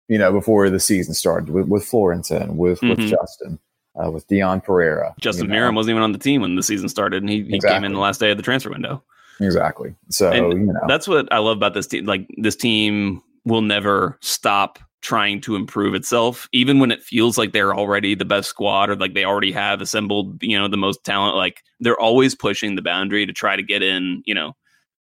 you 0.08 0.18
know, 0.18 0.32
before 0.32 0.68
the 0.68 0.80
season 0.80 1.14
started 1.14 1.50
with, 1.50 1.68
with 1.68 1.84
Florentin, 1.84 2.56
with, 2.56 2.80
mm-hmm. 2.80 3.00
with 3.00 3.10
Justin, 3.10 3.58
uh, 4.02 4.10
with 4.10 4.26
Dion 4.26 4.60
Pereira. 4.60 5.14
Justin 5.20 5.50
you 5.50 5.60
know. 5.60 5.72
wasn't 5.72 5.90
even 5.90 6.02
on 6.02 6.12
the 6.12 6.18
team 6.18 6.42
when 6.42 6.56
the 6.56 6.62
season 6.62 6.88
started 6.88 7.22
and 7.22 7.30
he, 7.30 7.42
he 7.42 7.56
exactly. 7.56 7.76
came 7.76 7.84
in 7.84 7.92
the 7.92 8.00
last 8.00 8.18
day 8.20 8.30
of 8.30 8.36
the 8.36 8.42
transfer 8.42 8.70
window. 8.70 9.02
Exactly. 9.40 9.94
So, 10.10 10.30
and 10.30 10.66
you 10.66 10.72
know, 10.72 10.80
that's 10.88 11.06
what 11.06 11.32
I 11.32 11.38
love 11.38 11.56
about 11.56 11.74
this 11.74 11.86
team. 11.86 12.06
Like 12.06 12.28
this 12.38 12.56
team 12.56 13.22
will 13.44 13.62
never 13.62 14.18
stop 14.20 14.78
trying 15.00 15.40
to 15.42 15.54
improve 15.54 15.94
itself, 15.94 16.48
even 16.52 16.80
when 16.80 16.90
it 16.90 17.02
feels 17.02 17.38
like 17.38 17.52
they're 17.52 17.74
already 17.74 18.14
the 18.14 18.24
best 18.24 18.48
squad 18.48 18.90
or 18.90 18.96
like 18.96 19.14
they 19.14 19.24
already 19.24 19.52
have 19.52 19.80
assembled, 19.80 20.42
you 20.42 20.58
know, 20.58 20.66
the 20.66 20.76
most 20.76 21.04
talent. 21.04 21.36
Like 21.36 21.62
they're 21.80 22.00
always 22.00 22.34
pushing 22.34 22.74
the 22.74 22.82
boundary 22.82 23.24
to 23.26 23.32
try 23.32 23.54
to 23.54 23.62
get 23.62 23.82
in, 23.82 24.22
you 24.26 24.34
know, 24.34 24.54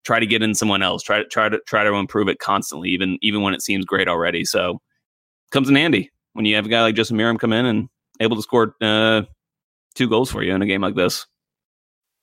try 0.04 0.20
to 0.20 0.26
get 0.26 0.42
in 0.42 0.54
someone 0.54 0.82
else, 0.82 1.02
try 1.02 1.18
to 1.18 1.24
try 1.24 1.48
to 1.48 1.58
try 1.66 1.84
to 1.84 1.94
improve 1.94 2.28
it 2.28 2.38
constantly, 2.38 2.90
even 2.90 3.18
even 3.22 3.42
when 3.42 3.54
it 3.54 3.62
seems 3.62 3.84
great 3.84 4.08
already. 4.08 4.44
So 4.44 4.80
comes 5.50 5.70
in 5.70 5.76
handy 5.76 6.10
when 6.34 6.44
you 6.44 6.54
have 6.56 6.66
a 6.66 6.68
guy 6.68 6.82
like 6.82 6.94
Justin 6.94 7.16
Meram 7.16 7.38
come 7.38 7.54
in 7.54 7.64
and 7.64 7.88
able 8.20 8.36
to 8.36 8.42
score 8.42 8.74
uh, 8.80 9.22
two 9.94 10.08
goals 10.08 10.30
for 10.30 10.42
you 10.42 10.54
in 10.54 10.62
a 10.62 10.66
game 10.66 10.80
like 10.80 10.94
this. 10.94 11.26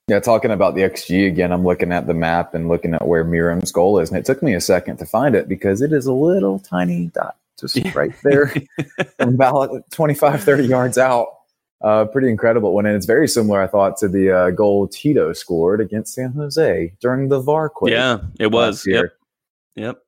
Yeah, 0.07 0.19
talking 0.19 0.51
about 0.51 0.75
the 0.75 0.81
XG 0.81 1.27
again, 1.27 1.51
I'm 1.51 1.63
looking 1.63 1.91
at 1.91 2.05
the 2.05 2.13
map 2.13 2.53
and 2.53 2.67
looking 2.67 2.93
at 2.93 3.07
where 3.07 3.25
Meram's 3.25 3.71
goal 3.71 3.97
is, 3.99 4.09
and 4.09 4.19
it 4.19 4.25
took 4.25 4.43
me 4.43 4.53
a 4.53 4.61
second 4.61 4.97
to 4.97 5.05
find 5.05 5.33
it 5.33 5.49
because 5.49 5.81
it 5.81 5.91
is 5.91 6.05
a 6.05 6.13
little 6.13 6.59
tiny 6.59 7.07
dot 7.07 7.37
just 7.59 7.77
right 7.95 8.13
there 8.23 8.53
from 9.17 9.35
about 9.35 9.89
25, 9.91 10.43
30 10.43 10.65
yards 10.65 10.97
out. 10.97 11.27
Uh, 11.81 12.05
pretty 12.05 12.29
incredible 12.29 12.73
one. 12.73 12.85
And 12.85 12.95
it's 12.95 13.05
very 13.05 13.27
similar, 13.27 13.61
I 13.61 13.67
thought, 13.67 13.97
to 13.97 14.07
the 14.07 14.31
uh, 14.31 14.49
goal 14.51 14.87
Tito 14.87 15.33
scored 15.33 15.81
against 15.81 16.13
San 16.13 16.31
Jose 16.31 16.93
during 16.99 17.29
the 17.29 17.39
VAR 17.39 17.69
quiz. 17.69 17.91
Yeah, 17.91 18.19
it 18.39 18.51
was. 18.51 18.85
Yep. 18.87 19.05
Yep. 19.75 20.01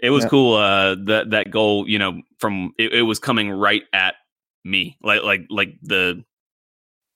It 0.00 0.10
was 0.10 0.24
yep. 0.24 0.30
cool. 0.30 0.56
Uh, 0.56 0.96
that, 1.06 1.30
that 1.30 1.50
goal, 1.50 1.88
you 1.88 1.98
know, 1.98 2.20
from 2.38 2.74
it, 2.78 2.92
it 2.92 3.02
was 3.02 3.18
coming 3.18 3.50
right 3.50 3.84
at 3.92 4.16
me. 4.64 4.96
Like, 5.02 5.22
like, 5.22 5.46
like 5.50 5.76
the, 5.82 6.24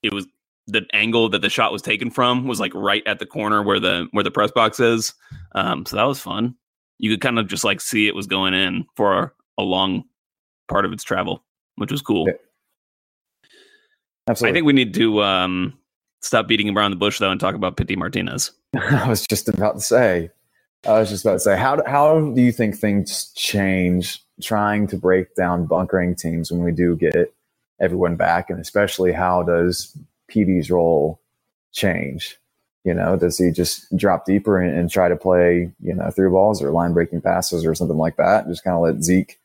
it 0.02 0.12
was 0.12 0.26
the 0.68 0.86
angle 0.92 1.30
that 1.30 1.40
the 1.40 1.48
shot 1.48 1.72
was 1.72 1.82
taken 1.82 2.10
from 2.10 2.46
was 2.46 2.60
like 2.60 2.74
right 2.74 3.02
at 3.06 3.18
the 3.18 3.26
corner 3.26 3.62
where 3.62 3.80
the 3.80 4.06
where 4.12 4.22
the 4.22 4.30
press 4.30 4.50
box 4.50 4.78
is. 4.78 5.14
Um, 5.54 5.86
so 5.86 5.96
that 5.96 6.04
was 6.04 6.20
fun. 6.20 6.54
You 6.98 7.10
could 7.10 7.20
kind 7.20 7.38
of 7.38 7.48
just 7.48 7.64
like 7.64 7.80
see 7.80 8.06
it 8.06 8.14
was 8.14 8.26
going 8.26 8.54
in 8.54 8.84
for 8.94 9.34
a 9.56 9.62
long 9.62 10.04
part 10.68 10.84
of 10.84 10.92
its 10.92 11.02
travel, 11.02 11.42
which 11.76 11.90
was 11.90 12.02
cool. 12.02 12.26
Yeah. 12.26 12.34
Absolutely. 14.28 14.52
I 14.52 14.54
think 14.54 14.66
we 14.66 14.72
need 14.74 14.94
to 14.94 15.22
um, 15.22 15.78
stop 16.20 16.46
beating 16.46 16.76
around 16.76 16.90
the 16.90 16.98
bush 16.98 17.18
though 17.18 17.30
and 17.30 17.40
talk 17.40 17.54
about 17.54 17.78
Pity 17.78 17.96
Martinez. 17.96 18.52
I 18.76 19.08
was 19.08 19.26
just 19.26 19.48
about 19.48 19.76
to 19.76 19.80
say. 19.80 20.30
I 20.86 21.00
was 21.00 21.08
just 21.08 21.24
about 21.24 21.34
to 21.34 21.40
say 21.40 21.56
how 21.56 21.82
how 21.86 22.20
do 22.34 22.42
you 22.42 22.52
think 22.52 22.76
things 22.76 23.32
change 23.34 24.22
trying 24.42 24.86
to 24.88 24.96
break 24.96 25.34
down 25.34 25.66
bunkering 25.66 26.14
teams 26.14 26.52
when 26.52 26.62
we 26.62 26.72
do 26.72 26.94
get 26.94 27.34
everyone 27.80 28.16
back, 28.16 28.50
and 28.50 28.60
especially 28.60 29.12
how 29.12 29.42
does 29.42 29.96
Pity's 30.28 30.70
role 30.70 31.20
change? 31.72 32.36
You 32.84 32.94
know, 32.94 33.16
does 33.16 33.38
he 33.38 33.50
just 33.50 33.94
drop 33.96 34.24
deeper 34.24 34.58
and, 34.58 34.76
and 34.76 34.90
try 34.90 35.08
to 35.08 35.16
play 35.16 35.70
you 35.82 35.94
know 35.94 36.10
through 36.10 36.30
balls 36.30 36.62
or 36.62 36.70
line 36.70 36.92
breaking 36.92 37.20
passes 37.20 37.64
or 37.64 37.74
something 37.74 37.98
like 37.98 38.16
that? 38.16 38.46
Just 38.48 38.64
kind 38.64 38.76
of 38.76 38.82
let 38.82 39.02
Zeke 39.02 39.38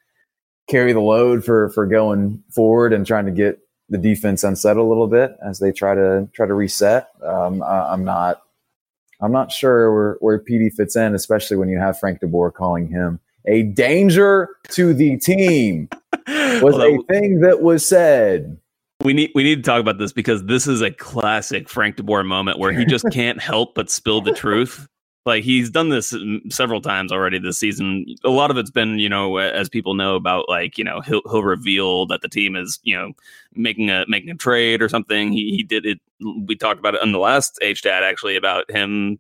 carry 0.68 0.94
the 0.94 1.00
load 1.00 1.44
for 1.44 1.70
for 1.70 1.86
going 1.86 2.44
forward 2.50 2.94
and 2.94 3.06
trying 3.06 3.25
to 3.25 3.32
get 3.32 3.60
the 3.90 3.98
defense 3.98 4.44
unsettled 4.44 4.86
a 4.86 4.90
little 4.90 5.08
bit 5.08 5.36
as 5.46 5.60
they 5.60 5.72
try 5.72 5.94
to 5.94 6.28
try 6.34 6.48
to 6.48 6.54
reset. 6.54 7.10
Um, 7.22 7.62
I, 7.63 7.94
am 7.94 8.04
not 8.04 8.42
I'm 9.22 9.32
not 9.32 9.52
sure 9.52 9.94
where 9.94 10.18
where 10.20 10.40
Pity 10.40 10.70
fits 10.70 10.96
in, 10.96 11.16
especially 11.16 11.58
when 11.58 11.70
you 11.70 11.80
have 11.80 12.00
Frank 12.00 12.22
DeBoer 12.22 12.54
calling 12.54 12.88
him 12.88 13.20
a 13.46 13.63
danger 13.63 14.50
to 14.70 14.94
the 14.94 15.18
team. 15.18 15.90
Was 16.27 16.77
a 16.77 16.98
thing 17.12 17.42
that 17.42 17.62
was 17.62 17.86
said. 17.86 18.58
We 19.03 19.13
need 19.13 19.32
we 19.36 19.44
need 19.44 19.58
to 19.58 19.62
talk 19.62 19.82
about 19.82 19.98
this 19.98 20.13
because 20.13 20.46
this 20.46 20.68
is 20.68 20.82
a 20.82 20.92
classic 20.92 21.68
Frank 21.68 21.98
DeBoer 21.98 22.25
moment 22.25 22.60
where 22.60 22.72
he 22.72 22.86
just 22.86 23.06
can't 23.12 23.42
help 23.42 23.75
but 23.75 23.89
spill 23.89 24.22
the 24.22 24.32
truth. 24.32 24.88
Like 25.25 25.44
he's 25.44 25.70
done 25.70 25.89
this 25.89 26.13
several 26.50 26.82
times 26.82 27.12
already 27.12 27.39
this 27.39 27.58
season. 27.58 28.06
A 28.25 28.30
lot 28.30 28.51
of 28.51 28.58
it's 28.58 28.72
been, 28.72 29.00
you 29.00 29.08
know, 29.08 29.38
as 29.38 29.70
people 29.70 29.94
know 29.94 30.15
about, 30.15 30.50
like 30.50 30.77
you 30.77 30.84
know, 30.84 31.01
he'll 31.01 31.22
he'll 31.30 31.44
reveal 31.44 32.06
that 32.08 32.22
the 32.22 32.30
team 32.30 32.56
is, 32.56 32.80
you 32.84 32.96
know, 32.96 33.13
making 33.53 33.89
a 33.89 34.06
making 34.08 34.30
a 34.30 34.36
trade 34.36 34.82
or 34.82 34.89
something. 34.89 35.32
He 35.32 35.56
he 35.56 35.63
did 35.63 35.86
it. 35.86 36.00
We 36.46 36.56
talked 36.56 36.80
about 36.80 36.96
it 36.96 37.03
in 37.03 37.13
the 37.13 37.20
last 37.20 37.58
H 37.62 37.82
dad 37.82 38.03
actually 38.03 38.36
about 38.36 38.70
him 38.70 39.20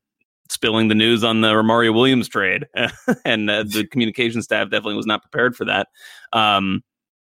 spilling 0.49 0.87
the 0.87 0.95
news 0.95 1.23
on 1.23 1.41
the 1.41 1.51
Romario 1.51 1.93
Williams 1.93 2.27
trade, 2.27 2.67
and 3.25 3.49
uh, 3.49 3.63
the 3.63 3.87
communication 3.87 4.41
staff 4.41 4.69
definitely 4.69 4.95
was 4.95 5.05
not 5.05 5.21
prepared 5.21 5.55
for 5.55 5.65
that. 5.65 5.87
Um, 6.33 6.83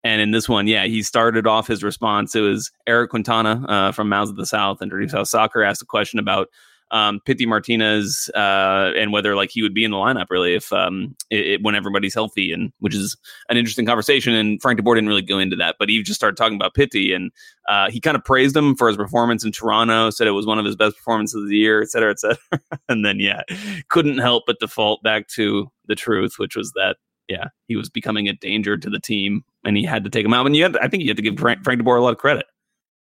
and 0.07 0.21
in 0.21 0.31
this 0.31 0.47
one, 0.47 0.67
yeah, 0.67 0.85
he 0.85 1.03
started 1.03 1.45
off 1.47 1.67
his 1.67 1.83
response. 1.83 2.33
It 2.33 2.39
was 2.39 2.71
Eric 2.87 3.09
Quintana 3.09 3.65
uh, 3.67 3.91
from 3.91 4.07
Mouths 4.07 4.31
of 4.31 4.37
the 4.37 4.45
South 4.45 4.81
and 4.81 4.89
Dirty 4.89 5.09
South 5.09 5.27
Soccer 5.27 5.63
asked 5.63 5.81
a 5.81 5.85
question 5.85 6.17
about 6.17 6.47
um, 6.91 7.19
Pity 7.25 7.45
Martinez 7.45 8.29
uh, 8.33 8.93
and 8.95 9.11
whether 9.11 9.35
like 9.35 9.49
he 9.51 9.61
would 9.61 9.73
be 9.73 9.83
in 9.83 9.91
the 9.91 9.97
lineup 9.97 10.27
really 10.29 10.55
if 10.55 10.71
um, 10.71 11.13
it, 11.29 11.47
it, 11.47 11.61
when 11.61 11.75
everybody's 11.75 12.13
healthy, 12.13 12.53
and 12.53 12.71
which 12.79 12.95
is 12.95 13.17
an 13.49 13.57
interesting 13.57 13.85
conversation. 13.85 14.33
And 14.33 14.61
Frank 14.61 14.79
DeBoer 14.79 14.95
didn't 14.95 15.09
really 15.09 15.21
go 15.21 15.39
into 15.39 15.57
that, 15.57 15.75
but 15.77 15.89
he 15.89 16.01
just 16.01 16.17
started 16.17 16.37
talking 16.37 16.55
about 16.55 16.73
Pity, 16.73 17.11
and 17.11 17.29
uh, 17.67 17.91
he 17.91 17.99
kind 17.99 18.15
of 18.15 18.23
praised 18.23 18.55
him 18.55 18.77
for 18.77 18.87
his 18.87 18.95
performance 18.95 19.43
in 19.43 19.51
Toronto, 19.51 20.09
said 20.09 20.25
it 20.25 20.31
was 20.31 20.45
one 20.45 20.57
of 20.57 20.63
his 20.63 20.77
best 20.77 20.95
performances 20.95 21.43
of 21.43 21.49
the 21.49 21.57
year, 21.57 21.81
et 21.81 21.89
cetera, 21.89 22.11
et 22.11 22.19
cetera. 22.21 22.37
and 22.87 23.03
then 23.03 23.19
yeah, 23.19 23.41
couldn't 23.89 24.19
help 24.19 24.43
but 24.47 24.61
default 24.61 25.03
back 25.03 25.27
to 25.27 25.69
the 25.87 25.95
truth, 25.95 26.35
which 26.37 26.55
was 26.55 26.71
that 26.77 26.95
yeah, 27.27 27.47
he 27.67 27.75
was 27.75 27.89
becoming 27.89 28.27
a 28.27 28.33
danger 28.33 28.77
to 28.77 28.89
the 28.89 28.99
team, 28.99 29.43
and 29.67 29.77
he 29.77 29.83
had 29.83 30.05
to 30.05 30.09
take 30.09 30.25
him 30.25 30.33
out. 30.33 30.45
And 30.45 30.55
you 30.55 30.63
had, 30.63 30.77
I 30.77 30.87
think, 30.87 31.03
you 31.03 31.09
had 31.09 31.17
to 31.17 31.23
give 31.23 31.37
Frank, 31.37 31.63
Frank 31.63 31.81
DeBoer 31.81 31.99
a 31.99 32.01
lot 32.01 32.13
of 32.13 32.17
credit 32.17 32.45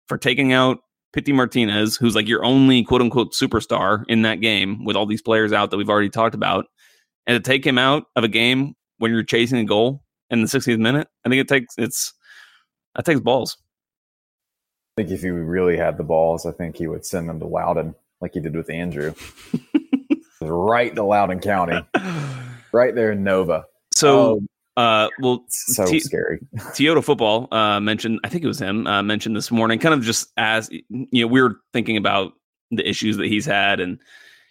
for 0.09 0.17
taking 0.17 0.53
out 0.53 0.79
Pity 1.13 1.33
Martinez, 1.33 1.97
who's 1.97 2.17
like 2.17 2.27
your 2.27 2.45
only 2.45 2.83
quote 2.83 3.03
unquote 3.03 3.35
superstar 3.35 4.03
in 4.09 4.23
that 4.23 4.41
game 4.41 4.85
with 4.85 4.97
all 4.97 5.07
these 5.07 5.23
players 5.23 5.53
out 5.53 5.71
that 5.71 5.77
we've 5.77 5.91
already 5.91 6.09
talked 6.09 6.35
about, 6.35 6.65
and 7.27 7.37
to 7.37 7.49
take 7.49 7.65
him 7.65 7.79
out 7.79 8.05
of 8.17 8.25
a 8.25 8.29
game 8.29 8.75
when 8.99 9.13
you're 9.13 9.23
chasing 9.23 9.59
a 9.59 9.65
goal 9.65 10.03
in 10.31 10.41
the 10.41 10.47
60th 10.47 10.79
minute, 10.79 11.07
I 11.25 11.29
think 11.29 11.41
it 11.41 11.49
takes 11.49 11.75
it's 11.79 12.15
that 12.97 13.05
takes 13.05 13.21
balls. 13.21 13.59
I 14.97 15.03
think 15.03 15.13
if 15.13 15.21
he 15.21 15.29
really 15.29 15.77
had 15.77 15.99
the 15.99 16.05
balls, 16.05 16.47
I 16.47 16.53
think 16.53 16.77
he 16.77 16.87
would 16.87 17.05
send 17.05 17.29
them 17.29 17.41
to 17.41 17.47
Loudoun 17.47 17.95
like 18.21 18.35
he 18.35 18.41
did 18.41 18.57
with 18.57 18.71
Andrew. 18.71 19.15
right 20.41 20.95
to 20.95 21.03
Loudoun 21.03 21.41
County, 21.41 21.87
right 22.73 22.95
there 22.95 23.13
in 23.13 23.23
Nova. 23.23 23.67
So 23.95 24.39
um, 24.39 24.49
uh, 24.77 25.09
well, 25.21 25.45
so 25.49 25.87
T- 25.87 26.01
scary. 26.01 26.41
Toyota 26.57 27.03
Football 27.05 27.49
uh, 27.53 27.79
mentioned, 27.81 28.21
I 28.25 28.29
think 28.29 28.43
it 28.43 28.49
was 28.49 28.59
him, 28.59 28.87
uh, 28.87 29.03
mentioned 29.03 29.37
this 29.37 29.51
morning, 29.51 29.79
kind 29.79 29.95
of 29.95 30.03
just 30.03 30.33
as 30.37 30.69
you 30.71 30.85
know, 31.13 31.27
we 31.27 31.41
were 31.41 31.57
thinking 31.73 31.97
about 31.97 32.33
the 32.71 32.89
issues 32.89 33.17
that 33.19 33.27
he's 33.27 33.47
had, 33.47 33.79
and 33.79 34.01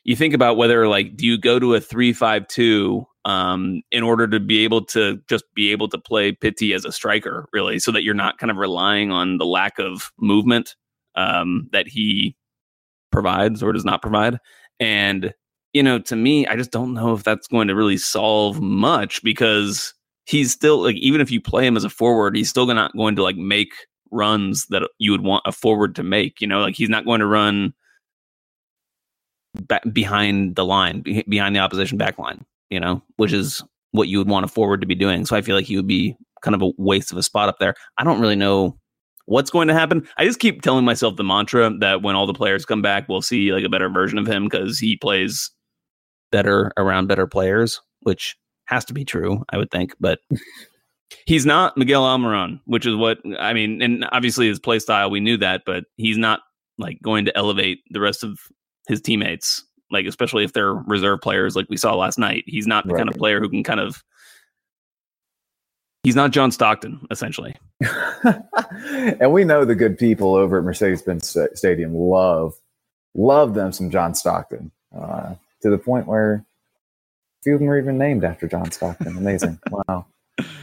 you 0.05 0.15
think 0.15 0.33
about 0.33 0.55
whether 0.55 0.87
like, 0.87 1.17
do 1.17 1.25
you 1.25 1.37
go 1.37 1.59
to 1.59 1.75
a 1.75 1.81
three-five-two 1.81 3.05
um, 3.25 3.81
in 3.91 4.03
order 4.03 4.27
to 4.27 4.39
be 4.39 4.63
able 4.63 4.85
to 4.85 5.19
just 5.27 5.43
be 5.55 5.71
able 5.71 5.89
to 5.89 5.97
play 5.97 6.31
Pity 6.31 6.73
as 6.73 6.85
a 6.85 6.91
striker, 6.91 7.47
really, 7.51 7.79
so 7.79 7.91
that 7.91 8.03
you're 8.03 8.13
not 8.13 8.37
kind 8.37 8.51
of 8.51 8.57
relying 8.57 9.11
on 9.11 9.37
the 9.37 9.45
lack 9.45 9.77
of 9.77 10.11
movement 10.17 10.75
um, 11.15 11.67
that 11.73 11.87
he 11.87 12.37
provides 13.11 13.61
or 13.61 13.73
does 13.73 13.85
not 13.85 14.01
provide, 14.01 14.39
and 14.79 15.33
you 15.73 15.83
know, 15.83 15.99
to 15.99 16.15
me, 16.15 16.47
I 16.47 16.55
just 16.55 16.71
don't 16.71 16.93
know 16.93 17.13
if 17.13 17.23
that's 17.23 17.47
going 17.47 17.67
to 17.67 17.75
really 17.75 17.97
solve 17.97 18.61
much 18.61 19.23
because 19.23 19.93
he's 20.25 20.51
still 20.51 20.81
like 20.81 20.95
even 20.97 21.21
if 21.21 21.31
you 21.31 21.41
play 21.41 21.65
him 21.65 21.77
as 21.77 21.83
a 21.83 21.89
forward, 21.89 22.35
he's 22.35 22.49
still 22.49 22.65
not 22.65 22.95
going 22.95 23.15
to 23.15 23.23
like 23.23 23.37
make 23.37 23.73
runs 24.11 24.65
that 24.67 24.87
you 24.99 25.11
would 25.11 25.21
want 25.21 25.43
a 25.45 25.51
forward 25.51 25.95
to 25.95 26.03
make. 26.03 26.41
You 26.41 26.47
know, 26.47 26.59
like 26.59 26.75
he's 26.75 26.89
not 26.89 27.05
going 27.05 27.19
to 27.19 27.25
run 27.25 27.73
back 29.67 29.83
behind 29.91 30.55
the 30.55 30.65
line, 30.65 31.03
behind 31.27 31.55
the 31.55 31.59
opposition 31.59 31.97
back 31.97 32.17
line. 32.17 32.45
You 32.69 32.79
know, 32.79 33.03
which 33.17 33.33
is 33.33 33.61
what 33.91 34.07
you 34.07 34.17
would 34.17 34.29
want 34.29 34.45
a 34.45 34.47
forward 34.47 34.81
to 34.81 34.87
be 34.87 34.95
doing. 34.95 35.25
So 35.25 35.35
I 35.35 35.41
feel 35.41 35.55
like 35.55 35.65
he 35.65 35.75
would 35.75 35.87
be 35.87 36.15
kind 36.41 36.55
of 36.55 36.61
a 36.61 36.71
waste 36.77 37.11
of 37.11 37.17
a 37.17 37.23
spot 37.23 37.49
up 37.49 37.59
there. 37.59 37.75
I 37.97 38.03
don't 38.03 38.19
really 38.19 38.35
know 38.35 38.77
what's 39.25 39.51
going 39.51 39.67
to 39.67 39.73
happen. 39.73 40.07
I 40.17 40.25
just 40.25 40.39
keep 40.39 40.61
telling 40.61 40.83
myself 40.83 41.15
the 41.15 41.23
mantra 41.23 41.71
that 41.79 42.01
when 42.01 42.15
all 42.15 42.27
the 42.27 42.33
players 42.33 42.65
come 42.65 42.81
back, 42.81 43.07
we'll 43.07 43.21
see 43.21 43.53
like 43.53 43.63
a 43.63 43.69
better 43.69 43.89
version 43.89 44.17
of 44.17 44.27
him 44.27 44.45
because 44.45 44.79
he 44.79 44.97
plays 44.97 45.51
better 46.31 46.71
around 46.77 47.07
better 47.07 47.27
players, 47.27 47.79
which 48.01 48.35
has 48.65 48.85
to 48.85 48.93
be 48.93 49.05
true, 49.05 49.43
I 49.49 49.57
would 49.57 49.71
think. 49.71 49.95
But 49.99 50.19
he's 51.25 51.45
not 51.45 51.77
Miguel 51.77 52.03
Almiron, 52.03 52.59
which 52.65 52.85
is 52.85 52.95
what 52.95 53.19
I 53.39 53.53
mean. 53.53 53.81
And 53.81 54.05
obviously 54.11 54.47
his 54.47 54.59
play 54.59 54.79
style, 54.79 55.09
we 55.09 55.19
knew 55.19 55.37
that, 55.37 55.63
but 55.65 55.85
he's 55.97 56.17
not 56.17 56.41
like 56.77 57.01
going 57.01 57.25
to 57.25 57.37
elevate 57.37 57.79
the 57.91 57.99
rest 57.99 58.23
of 58.23 58.39
his 58.87 59.01
teammates, 59.01 59.63
like 59.91 60.05
especially 60.05 60.43
if 60.43 60.53
they're 60.53 60.73
reserve 60.73 61.21
players, 61.21 61.55
like 61.55 61.67
we 61.69 61.77
saw 61.77 61.95
last 61.95 62.17
night. 62.17 62.43
He's 62.47 62.67
not 62.67 62.85
the 62.87 62.93
right. 62.93 62.99
kind 62.99 63.09
of 63.09 63.15
player 63.15 63.39
who 63.39 63.49
can 63.49 63.63
kind 63.63 63.79
of. 63.79 64.03
He's 66.03 66.17
not 66.17 66.31
John 66.31 66.51
Stockton, 66.51 67.07
essentially. 67.11 67.55
and 69.21 69.31
we 69.31 69.45
know 69.45 69.63
the 69.63 69.73
good 69.73 69.97
people 69.97 70.35
over 70.35 70.57
at 70.57 70.65
Mercedes-Benz 70.65 71.37
Stadium 71.53 71.95
love 71.95 72.55
love 73.15 73.53
them 73.53 73.71
some 73.71 73.89
John 73.89 74.13
Stockton 74.13 74.71
uh, 74.97 75.35
to 75.61 75.69
the 75.69 75.77
point 75.77 76.07
where 76.07 76.45
few 77.43 77.55
of 77.55 77.59
them 77.59 77.69
are 77.69 77.77
even 77.77 77.97
named 77.97 78.23
after 78.23 78.47
John 78.47 78.71
Stockton. 78.71 79.17
Amazing. 79.17 79.59
wow. 79.71 80.05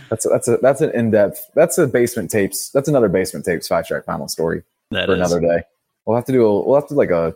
That's 0.08 0.26
a, 0.26 0.28
that's 0.28 0.48
a 0.48 0.56
that's 0.56 0.80
an 0.80 0.90
in 0.90 1.10
depth. 1.10 1.48
That's 1.54 1.78
a 1.78 1.86
basement 1.86 2.30
tapes. 2.30 2.70
That's 2.70 2.88
another 2.88 3.08
basement 3.08 3.44
tapes 3.44 3.68
five 3.68 3.86
track 3.86 4.04
final 4.04 4.26
story 4.26 4.62
that 4.90 5.06
for 5.06 5.12
is. 5.12 5.18
another 5.18 5.40
day. 5.40 5.62
We'll 6.04 6.16
have 6.16 6.24
to 6.24 6.32
do 6.32 6.44
a 6.44 6.66
we'll 6.66 6.80
have 6.80 6.88
to 6.88 6.94
like 6.94 7.10
a 7.10 7.34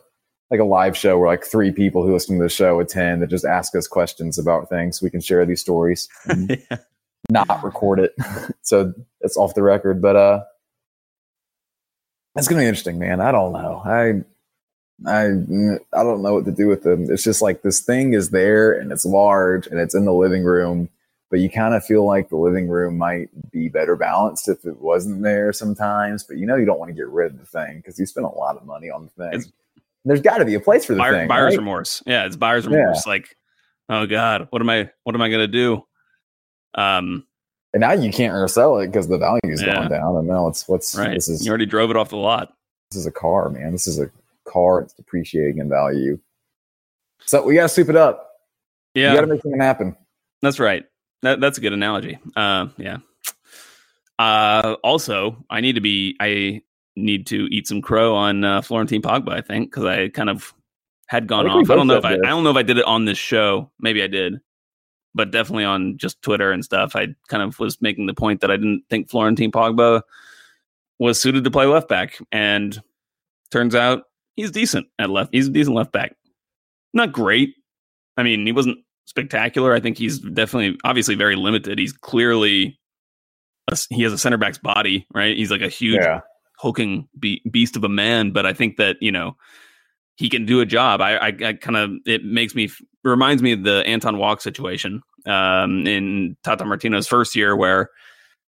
like 0.50 0.60
a 0.60 0.64
live 0.64 0.96
show 0.96 1.18
where 1.18 1.28
like 1.28 1.44
three 1.44 1.70
people 1.70 2.04
who 2.04 2.12
listen 2.12 2.36
to 2.38 2.42
the 2.42 2.48
show 2.48 2.80
attend 2.80 3.22
and 3.22 3.30
just 3.30 3.44
ask 3.44 3.74
us 3.76 3.86
questions 3.86 4.38
about 4.38 4.68
things. 4.68 5.00
We 5.00 5.10
can 5.10 5.20
share 5.20 5.46
these 5.46 5.60
stories, 5.60 6.08
yeah. 6.48 6.78
not 7.30 7.62
record 7.62 8.00
it. 8.00 8.14
so 8.62 8.92
it's 9.20 9.36
off 9.36 9.54
the 9.54 9.62
record. 9.62 10.02
But 10.02 10.16
uh, 10.16 10.44
it's 12.34 12.48
gonna 12.48 12.62
be 12.62 12.66
interesting, 12.66 12.98
man. 12.98 13.20
I 13.20 13.30
don't 13.30 13.52
know. 13.52 13.82
I 13.84 14.24
I 15.06 15.24
I 15.26 16.02
don't 16.02 16.22
know 16.22 16.34
what 16.34 16.44
to 16.44 16.52
do 16.52 16.68
with 16.68 16.82
them. 16.82 17.10
It's 17.10 17.24
just 17.24 17.42
like 17.42 17.62
this 17.62 17.80
thing 17.80 18.14
is 18.14 18.30
there 18.30 18.72
and 18.72 18.92
it's 18.92 19.04
large 19.04 19.66
and 19.66 19.78
it's 19.78 19.94
in 19.94 20.04
the 20.04 20.12
living 20.12 20.44
room, 20.44 20.88
but 21.30 21.40
you 21.40 21.50
kind 21.50 21.74
of 21.74 21.84
feel 21.84 22.06
like 22.06 22.28
the 22.28 22.36
living 22.36 22.68
room 22.68 22.96
might 22.96 23.28
be 23.50 23.68
better 23.68 23.96
balanced 23.96 24.48
if 24.48 24.64
it 24.64 24.80
wasn't 24.80 25.22
there 25.22 25.52
sometimes. 25.52 26.22
But 26.22 26.36
you 26.36 26.46
know 26.46 26.56
you 26.56 26.64
don't 26.64 26.78
want 26.78 26.90
to 26.90 26.94
get 26.94 27.08
rid 27.08 27.32
of 27.32 27.38
the 27.38 27.46
thing 27.46 27.78
because 27.78 27.98
you 27.98 28.06
spent 28.06 28.26
a 28.26 28.30
lot 28.30 28.56
of 28.56 28.64
money 28.64 28.88
on 28.88 29.04
the 29.16 29.24
thing. 29.24 29.40
It's, 29.40 29.52
There's 30.04 30.20
got 30.20 30.38
to 30.38 30.44
be 30.44 30.54
a 30.54 30.60
place 30.60 30.84
for 30.84 30.94
the 30.94 31.00
buyer, 31.00 31.12
thing. 31.12 31.28
Buyer's 31.28 31.54
right? 31.54 31.58
remorse. 31.58 32.02
Yeah, 32.06 32.26
it's 32.26 32.36
buyer's 32.36 32.66
remorse. 32.66 33.02
Yeah. 33.04 33.10
Like, 33.10 33.36
oh 33.88 34.06
god, 34.06 34.46
what 34.50 34.62
am 34.62 34.70
I? 34.70 34.90
What 35.02 35.14
am 35.14 35.22
I 35.22 35.28
gonna 35.28 35.48
do? 35.48 35.84
Um, 36.74 37.26
and 37.72 37.80
now 37.80 37.92
you 37.92 38.12
can't 38.12 38.48
sell 38.48 38.78
it 38.78 38.86
because 38.86 39.08
the 39.08 39.18
value 39.18 39.40
is 39.44 39.60
yeah. 39.60 39.74
going 39.74 39.88
down, 39.88 40.16
and 40.16 40.28
now 40.28 40.46
it's 40.46 40.68
what's 40.68 40.96
right. 40.96 41.14
This 41.14 41.28
is 41.28 41.44
you 41.44 41.50
already 41.50 41.66
drove 41.66 41.90
it 41.90 41.96
off 41.96 42.10
the 42.10 42.16
lot. 42.16 42.54
This 42.90 43.00
is 43.00 43.06
a 43.06 43.10
car, 43.10 43.50
man. 43.50 43.72
This 43.72 43.88
is 43.88 43.98
a 43.98 44.08
car, 44.44 44.80
it's 44.80 44.94
depreciating 44.94 45.58
in 45.58 45.68
value. 45.68 46.18
So 47.24 47.44
we 47.44 47.54
got 47.54 47.62
to 47.62 47.68
soup 47.68 47.88
it 47.88 47.96
up. 47.96 48.30
Yeah. 48.94 49.10
You 49.10 49.16
got 49.16 49.20
to 49.22 49.26
make 49.28 49.42
something 49.42 49.60
happen. 49.60 49.96
That's 50.42 50.58
right. 50.60 50.84
That, 51.22 51.40
that's 51.40 51.58
a 51.58 51.60
good 51.60 51.72
analogy. 51.72 52.18
Uh, 52.36 52.68
yeah. 52.76 52.98
Uh, 54.18 54.76
also, 54.84 55.44
I 55.50 55.60
need 55.60 55.74
to 55.74 55.80
be, 55.80 56.16
I 56.20 56.62
need 56.96 57.26
to 57.28 57.48
eat 57.50 57.66
some 57.66 57.82
crow 57.82 58.14
on 58.14 58.44
uh, 58.44 58.62
Florentin 58.62 59.02
Pogba, 59.02 59.30
I 59.30 59.40
think, 59.40 59.70
because 59.70 59.84
I 59.84 60.08
kind 60.10 60.30
of 60.30 60.54
had 61.08 61.26
gone 61.26 61.48
I 61.48 61.50
off. 61.50 61.70
I 61.70 61.74
don't 61.74 61.86
know 61.86 61.96
if 61.96 62.04
I, 62.04 62.14
I 62.14 62.16
don't 62.16 62.44
know 62.44 62.50
if 62.50 62.56
I 62.56 62.62
did 62.62 62.78
it 62.78 62.84
on 62.84 63.04
this 63.04 63.18
show. 63.18 63.70
Maybe 63.80 64.02
I 64.02 64.06
did, 64.06 64.40
but 65.14 65.30
definitely 65.30 65.64
on 65.64 65.98
just 65.98 66.22
Twitter 66.22 66.52
and 66.52 66.64
stuff. 66.64 66.94
I 66.94 67.08
kind 67.28 67.42
of 67.42 67.58
was 67.58 67.80
making 67.82 68.06
the 68.06 68.14
point 68.14 68.40
that 68.42 68.50
I 68.50 68.56
didn't 68.56 68.84
think 68.90 69.10
Florentin 69.10 69.50
Pogba 69.50 70.02
was 70.98 71.20
suited 71.20 71.42
to 71.42 71.50
play 71.50 71.66
left 71.66 71.88
back. 71.88 72.18
And 72.30 72.80
turns 73.50 73.74
out 73.74 74.04
he's 74.36 74.50
decent 74.50 74.86
at 74.98 75.10
left. 75.10 75.30
He's 75.32 75.48
a 75.48 75.50
decent 75.50 75.76
left 75.76 75.92
back. 75.92 76.14
Not 76.92 77.12
great. 77.12 77.54
I 78.16 78.22
mean, 78.22 78.46
he 78.46 78.52
wasn't 78.52 78.78
spectacular. 79.06 79.74
I 79.74 79.80
think 79.80 79.98
he's 79.98 80.18
definitely, 80.18 80.78
obviously, 80.84 81.14
very 81.14 81.36
limited. 81.36 81.78
He's 81.78 81.92
clearly 81.92 82.78
a, 83.70 83.76
he 83.90 84.02
has 84.02 84.12
a 84.12 84.18
center 84.18 84.36
back's 84.36 84.58
body, 84.58 85.06
right? 85.12 85.36
He's 85.36 85.50
like 85.50 85.62
a 85.62 85.68
huge 85.68 86.00
yeah. 86.02 86.20
hulking 86.58 87.08
be- 87.18 87.42
beast 87.50 87.76
of 87.76 87.84
a 87.84 87.88
man. 87.88 88.30
But 88.30 88.46
I 88.46 88.52
think 88.52 88.76
that 88.76 88.96
you 89.00 89.12
know 89.12 89.36
he 90.16 90.28
can 90.28 90.46
do 90.46 90.60
a 90.60 90.66
job. 90.66 91.00
I, 91.00 91.16
I, 91.16 91.26
I 91.26 91.52
kind 91.54 91.76
of 91.76 91.90
it 92.06 92.24
makes 92.24 92.54
me 92.54 92.70
reminds 93.02 93.42
me 93.42 93.52
of 93.52 93.64
the 93.64 93.84
Anton 93.86 94.18
Walkes 94.18 94.44
situation 94.44 95.02
um, 95.26 95.86
in 95.86 96.36
Tata 96.44 96.64
Martino's 96.64 97.08
first 97.08 97.34
year, 97.34 97.56
where 97.56 97.90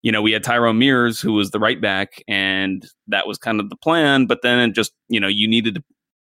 you 0.01 0.11
know, 0.11 0.21
we 0.21 0.31
had 0.31 0.43
Tyrone 0.43 0.79
Mears, 0.79 1.19
who 1.19 1.33
was 1.33 1.51
the 1.51 1.59
right 1.59 1.79
back, 1.79 2.23
and 2.27 2.85
that 3.07 3.27
was 3.27 3.37
kind 3.37 3.59
of 3.59 3.69
the 3.69 3.75
plan. 3.75 4.25
But 4.25 4.41
then 4.41 4.59
it 4.59 4.73
just, 4.73 4.91
you 5.09 5.19
know, 5.19 5.27
you 5.27 5.47
needed 5.47 5.83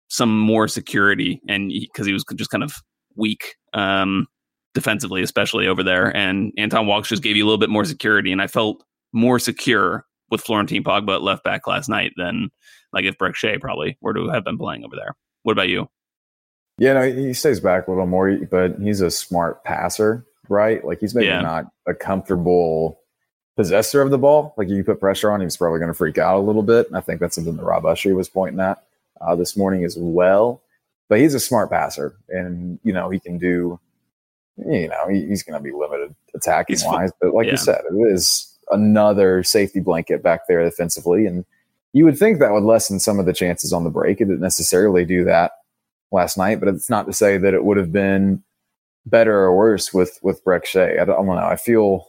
some 0.07 0.39
more 0.39 0.67
security, 0.67 1.41
and 1.47 1.69
because 1.69 2.05
he, 2.05 2.11
he, 2.11 2.13
was 2.13 2.23
just 2.35 2.51
kind 2.51 2.63
of 2.63 2.75
weak 3.15 3.55
um, 3.73 4.27
defensively, 4.73 5.21
especially 5.21 5.67
over 5.67 5.83
there. 5.83 6.15
And 6.15 6.53
Anton 6.57 6.87
Walkes 6.87 7.09
just 7.09 7.23
gave 7.23 7.35
you 7.35 7.43
a 7.43 7.47
little 7.47 7.59
bit 7.59 7.69
more 7.69 7.85
security, 7.85 8.31
and 8.31 8.41
I 8.41 8.47
felt 8.47 8.83
more 9.11 9.39
secure 9.39 10.05
with 10.31 10.41
Florentin 10.41 10.83
Pogba 10.83 11.15
at 11.15 11.21
left 11.21 11.43
back 11.43 11.67
last 11.67 11.89
night 11.89 12.13
than 12.17 12.49
like 12.93 13.05
if 13.05 13.17
Brek 13.17 13.35
Shea 13.35 13.57
probably 13.57 13.97
were 14.01 14.13
to 14.13 14.29
have 14.29 14.43
been 14.43 14.57
playing 14.57 14.83
over 14.85 14.95
there. 14.95 15.15
What 15.43 15.51
about 15.51 15.69
you? 15.69 15.87
Yeah, 16.77 16.93
no, 16.93 17.11
he 17.11 17.33
stays 17.33 17.59
back 17.59 17.87
a 17.87 17.91
little 17.91 18.07
more, 18.07 18.37
but 18.49 18.75
he's 18.81 19.01
a 19.01 19.11
smart 19.11 19.63
passer, 19.63 20.25
right? 20.49 20.83
Like 20.83 20.99
he's 20.99 21.15
maybe 21.15 21.27
yeah. 21.27 21.41
not 21.41 21.65
a 21.87 21.93
comfortable 21.93 22.99
possessor 23.55 24.01
of 24.01 24.11
the 24.11 24.17
ball. 24.17 24.53
Like 24.57 24.69
you 24.69 24.83
put 24.83 24.99
pressure 24.99 25.31
on, 25.31 25.41
him, 25.41 25.45
he's 25.45 25.57
probably 25.57 25.79
going 25.79 25.91
to 25.91 25.97
freak 25.97 26.17
out 26.17 26.37
a 26.37 26.41
little 26.41 26.63
bit. 26.63 26.87
And 26.87 26.97
I 26.97 27.01
think 27.01 27.19
that's 27.19 27.35
something 27.35 27.55
that 27.55 27.63
Rob 27.63 27.83
Ushery 27.83 28.15
was 28.15 28.29
pointing 28.29 28.59
at 28.59 28.83
uh, 29.21 29.35
this 29.35 29.55
morning 29.55 29.83
as 29.83 29.97
well. 29.97 30.61
But 31.07 31.19
he's 31.19 31.35
a 31.35 31.39
smart 31.39 31.69
passer, 31.69 32.15
and 32.29 32.79
you 32.83 32.91
know 32.91 33.09
he 33.09 33.19
can 33.19 33.37
do. 33.37 33.79
You 34.57 34.87
know 34.87 35.07
he, 35.07 35.27
he's 35.27 35.43
going 35.43 35.59
to 35.59 35.63
be 35.63 35.71
limited 35.71 36.15
attacking 36.33 36.79
wise, 36.83 37.11
but 37.21 37.33
like 37.33 37.45
yeah. 37.45 37.51
you 37.51 37.57
said, 37.57 37.81
it 37.87 38.11
is 38.11 38.51
another 38.71 39.43
safety 39.43 39.79
blanket 39.79 40.23
back 40.23 40.47
there 40.47 40.63
defensively, 40.63 41.27
and 41.27 41.45
you 41.93 42.05
would 42.05 42.17
think 42.17 42.39
that 42.39 42.51
would 42.51 42.63
lessen 42.63 42.99
some 42.99 43.19
of 43.19 43.27
the 43.27 43.33
chances 43.33 43.71
on 43.71 43.83
the 43.83 43.91
break. 43.91 44.19
It 44.19 44.25
didn't 44.25 44.39
necessarily 44.41 45.05
do 45.05 45.23
that 45.25 45.51
last 46.11 46.37
night, 46.37 46.59
but 46.59 46.69
it's 46.69 46.89
not 46.89 47.05
to 47.05 47.13
say 47.13 47.37
that 47.37 47.53
it 47.53 47.63
would 47.63 47.77
have 47.77 47.91
been 47.91 48.43
better 49.05 49.37
or 49.41 49.55
worse 49.55 49.93
with 49.93 50.17
with 50.23 50.43
Brek 50.43 50.65
Shea. 50.65 50.97
I 50.97 51.05
don't, 51.05 51.13
I 51.13 51.17
don't 51.17 51.27
know. 51.27 51.47
I 51.47 51.55
feel, 51.55 52.07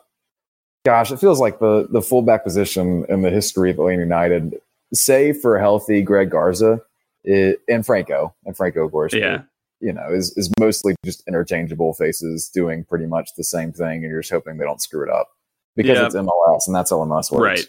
gosh, 0.86 1.10
it 1.10 1.18
feels 1.18 1.40
like 1.40 1.58
the 1.58 1.88
the 1.90 2.00
fullback 2.00 2.44
position 2.44 3.04
in 3.08 3.22
the 3.22 3.30
history 3.30 3.70
of 3.70 3.78
Atlanta 3.78 4.02
United, 4.02 4.60
save 4.94 5.38
for 5.38 5.58
healthy 5.58 6.00
Greg 6.00 6.30
Garza 6.30 6.80
it, 7.24 7.60
and 7.68 7.84
Franco 7.84 8.32
and 8.46 8.56
Franco, 8.56 8.84
of 8.86 8.92
course. 8.92 9.12
Yeah. 9.12 9.42
You 9.80 9.92
know, 9.92 10.06
is, 10.10 10.32
is 10.38 10.50
mostly 10.58 10.94
just 11.04 11.22
interchangeable 11.28 11.92
faces 11.92 12.48
doing 12.48 12.84
pretty 12.84 13.04
much 13.06 13.30
the 13.36 13.44
same 13.44 13.72
thing, 13.72 14.02
and 14.02 14.04
you're 14.04 14.22
just 14.22 14.32
hoping 14.32 14.56
they 14.56 14.64
don't 14.64 14.80
screw 14.80 15.02
it 15.04 15.10
up 15.12 15.28
because 15.74 15.98
Yeah. 15.98 16.06
it's 16.06 16.14
MLS 16.14 16.62
and 16.66 16.74
that's 16.74 16.92
MLS 16.92 17.30
works. 17.30 17.42
Right. 17.42 17.66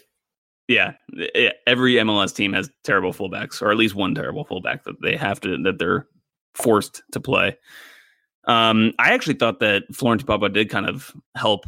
Yeah. 0.68 0.92
Yeah. 1.34 1.50
Every 1.66 1.94
MLS 1.94 2.34
team 2.34 2.52
has 2.54 2.70
terrible 2.84 3.12
fullbacks, 3.12 3.60
or 3.60 3.70
at 3.70 3.76
least 3.76 3.94
one 3.94 4.14
terrible 4.14 4.44
fullback 4.44 4.84
that 4.84 5.02
they 5.02 5.16
have 5.16 5.40
to 5.40 5.58
that 5.64 5.78
they're 5.78 6.06
forced 6.54 7.02
to 7.12 7.20
play. 7.20 7.56
Um, 8.46 8.92
I 8.98 9.10
actually 9.12 9.34
thought 9.34 9.60
that 9.60 9.82
Florent 9.92 10.24
Papa 10.26 10.48
did 10.48 10.70
kind 10.70 10.86
of 10.88 11.12
help 11.36 11.64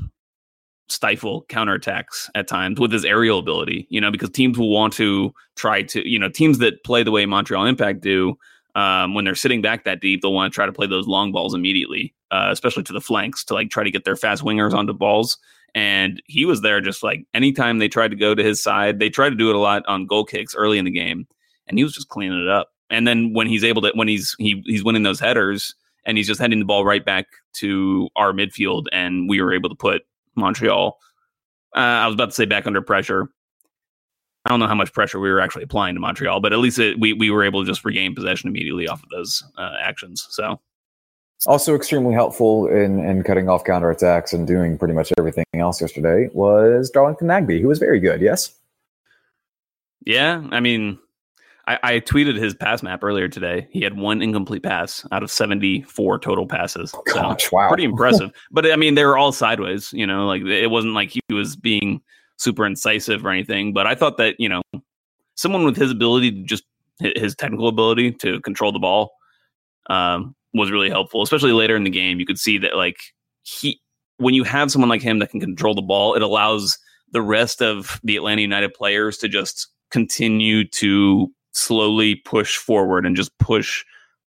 stifle 0.90 1.44
counterattacks 1.48 2.28
at 2.34 2.48
times 2.48 2.80
with 2.80 2.92
his 2.92 3.04
aerial 3.04 3.38
ability, 3.38 3.86
you 3.90 4.00
know, 4.00 4.10
because 4.10 4.30
teams 4.30 4.58
will 4.58 4.70
want 4.70 4.92
to 4.94 5.32
try 5.56 5.82
to, 5.82 6.08
you 6.08 6.18
know, 6.18 6.28
teams 6.28 6.58
that 6.58 6.84
play 6.84 7.02
the 7.02 7.10
way 7.10 7.26
Montreal 7.26 7.66
Impact 7.66 8.00
do, 8.00 8.36
um, 8.74 9.14
when 9.14 9.24
they're 9.24 9.34
sitting 9.34 9.62
back 9.62 9.84
that 9.84 10.00
deep, 10.00 10.22
they'll 10.22 10.32
want 10.32 10.52
to 10.52 10.54
try 10.54 10.66
to 10.66 10.72
play 10.72 10.86
those 10.86 11.06
long 11.06 11.32
balls 11.32 11.54
immediately, 11.54 12.14
uh, 12.30 12.48
especially 12.50 12.82
to 12.84 12.92
the 12.92 13.00
flanks 13.00 13.44
to 13.44 13.54
like 13.54 13.70
try 13.70 13.84
to 13.84 13.90
get 13.90 14.04
their 14.04 14.16
fast 14.16 14.42
wingers 14.42 14.72
onto 14.72 14.92
balls. 14.92 15.38
And 15.74 16.22
he 16.26 16.44
was 16.44 16.62
there 16.62 16.80
just 16.80 17.02
like 17.02 17.24
anytime 17.34 17.78
they 17.78 17.88
tried 17.88 18.10
to 18.10 18.16
go 18.16 18.34
to 18.34 18.42
his 18.42 18.62
side, 18.62 18.98
they 18.98 19.10
tried 19.10 19.30
to 19.30 19.36
do 19.36 19.50
it 19.50 19.56
a 19.56 19.60
lot 19.60 19.82
on 19.86 20.06
goal 20.06 20.24
kicks 20.24 20.54
early 20.54 20.78
in 20.78 20.84
the 20.84 20.90
game, 20.90 21.26
and 21.66 21.78
he 21.78 21.84
was 21.84 21.94
just 21.94 22.08
cleaning 22.08 22.42
it 22.42 22.48
up. 22.48 22.70
And 22.90 23.06
then 23.06 23.32
when 23.34 23.46
he's 23.46 23.62
able 23.62 23.82
to, 23.82 23.92
when 23.94 24.08
he's 24.08 24.34
he 24.38 24.62
he's 24.66 24.82
winning 24.82 25.04
those 25.04 25.20
headers, 25.20 25.74
and 26.04 26.16
he's 26.16 26.26
just 26.26 26.40
heading 26.40 26.58
the 26.58 26.64
ball 26.64 26.84
right 26.84 27.04
back 27.04 27.26
to 27.54 28.08
our 28.16 28.32
midfield, 28.32 28.86
and 28.92 29.28
we 29.28 29.40
were 29.40 29.54
able 29.54 29.68
to 29.68 29.76
put 29.76 30.02
Montreal. 30.36 30.98
Uh, 31.74 31.78
I 31.78 32.06
was 32.06 32.14
about 32.14 32.26
to 32.26 32.34
say 32.34 32.44
back 32.44 32.66
under 32.66 32.82
pressure. 32.82 33.28
I 34.44 34.50
don't 34.50 34.58
know 34.58 34.66
how 34.66 34.74
much 34.74 34.92
pressure 34.92 35.20
we 35.20 35.30
were 35.30 35.40
actually 35.40 35.64
applying 35.64 35.94
to 35.94 36.00
Montreal, 36.00 36.40
but 36.40 36.52
at 36.52 36.58
least 36.58 36.78
it, 36.78 36.98
we 36.98 37.12
we 37.12 37.30
were 37.30 37.44
able 37.44 37.62
to 37.62 37.70
just 37.70 37.84
regain 37.84 38.14
possession 38.14 38.48
immediately 38.48 38.88
off 38.88 39.02
of 39.02 39.08
those 39.10 39.44
uh, 39.58 39.74
actions. 39.80 40.26
So 40.30 40.58
Also, 41.46 41.74
extremely 41.74 42.14
helpful 42.14 42.66
in, 42.66 42.98
in 43.04 43.22
cutting 43.22 43.48
off 43.48 43.64
counterattacks 43.64 44.32
and 44.32 44.46
doing 44.46 44.78
pretty 44.78 44.94
much 44.94 45.12
everything 45.18 45.44
else 45.54 45.80
yesterday 45.80 46.28
was 46.32 46.90
Darlington 46.90 47.28
Nagbe, 47.28 47.60
who 47.60 47.68
was 47.68 47.78
very 47.78 48.00
good. 48.00 48.20
Yes. 48.20 48.54
yeah, 50.06 50.42
I 50.50 50.60
mean, 50.60 50.98
I, 51.70 51.78
I 51.82 52.00
tweeted 52.00 52.36
his 52.36 52.54
pass 52.54 52.82
map 52.82 53.04
earlier 53.04 53.28
today. 53.28 53.68
He 53.70 53.82
had 53.82 53.96
one 53.96 54.22
incomplete 54.22 54.64
pass 54.64 55.06
out 55.12 55.22
of 55.22 55.30
seventy 55.30 55.82
four 55.82 56.18
total 56.18 56.46
passes. 56.46 56.90
So 56.90 57.02
Gosh, 57.06 57.52
wow. 57.52 57.68
pretty 57.68 57.84
impressive. 57.92 58.30
but 58.50 58.70
I 58.70 58.76
mean, 58.76 58.94
they 58.94 59.04
were 59.04 59.16
all 59.16 59.30
sideways. 59.30 59.92
You 59.92 60.06
know, 60.06 60.26
like 60.26 60.42
it 60.42 60.68
wasn't 60.68 60.94
like 60.94 61.10
he 61.10 61.20
was 61.30 61.54
being 61.54 62.00
super 62.38 62.66
incisive 62.66 63.24
or 63.24 63.30
anything. 63.30 63.72
But 63.72 63.86
I 63.86 63.94
thought 63.94 64.16
that 64.16 64.34
you 64.38 64.48
know, 64.48 64.62
someone 65.36 65.64
with 65.64 65.76
his 65.76 65.92
ability 65.92 66.32
to 66.32 66.42
just 66.42 66.64
his 66.98 67.36
technical 67.36 67.68
ability 67.68 68.12
to 68.12 68.40
control 68.40 68.72
the 68.72 68.78
ball 68.78 69.12
um, 69.88 70.34
was 70.52 70.70
really 70.70 70.90
helpful, 70.90 71.22
especially 71.22 71.52
later 71.52 71.76
in 71.76 71.84
the 71.84 71.90
game. 71.90 72.18
You 72.18 72.26
could 72.26 72.38
see 72.38 72.58
that 72.58 72.76
like 72.76 72.98
he, 73.42 73.80
when 74.16 74.34
you 74.34 74.42
have 74.42 74.72
someone 74.72 74.88
like 74.88 75.02
him 75.02 75.20
that 75.20 75.30
can 75.30 75.40
control 75.40 75.74
the 75.74 75.82
ball, 75.82 76.14
it 76.14 76.22
allows 76.22 76.78
the 77.12 77.22
rest 77.22 77.62
of 77.62 78.00
the 78.02 78.16
Atlanta 78.16 78.42
United 78.42 78.74
players 78.74 79.18
to 79.18 79.28
just 79.28 79.68
continue 79.90 80.66
to 80.68 81.32
slowly 81.52 82.16
push 82.16 82.56
forward 82.56 83.06
and 83.06 83.16
just 83.16 83.36
push 83.38 83.84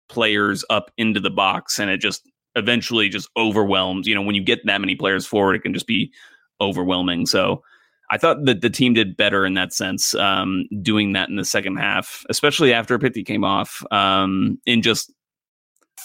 players 0.09 0.64
up 0.70 0.90
into 0.96 1.20
the 1.20 1.31
box 1.31 1.79
and 1.79 1.90
it 1.90 1.98
just 1.98 2.29
eventually 2.55 3.09
just 3.09 3.29
overwhelms 3.37 4.07
you 4.07 4.14
know 4.14 4.22
when 4.22 4.35
you 4.35 4.42
get 4.42 4.64
that 4.64 4.81
many 4.81 4.94
players 4.94 5.26
forward 5.26 5.55
it 5.55 5.62
can 5.62 5.74
just 5.74 5.87
be 5.87 6.12
overwhelming. 6.61 7.26
So 7.26 7.62
i 8.09 8.16
thought 8.16 8.44
that 8.44 8.61
the 8.61 8.70
team 8.70 8.94
did 8.94 9.16
better 9.16 9.44
in 9.44 9.55
that 9.55 9.72
sense 9.72 10.14
um, 10.14 10.66
doing 10.81 11.12
that 11.12 11.29
in 11.29 11.37
the 11.37 11.44
second 11.44 11.76
half 11.76 12.24
especially 12.31 12.72
after 12.72 12.98
Pity 12.98 13.24
came 13.24 13.44
off 13.44 13.83
um, 13.90 14.59
in 14.64 14.81
just 14.81 15.12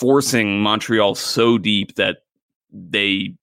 forcing 0.02 0.62
montreal 0.62 1.14
so 1.14 1.58
deep 1.58 1.96
that 1.96 2.24
they 2.72 3.36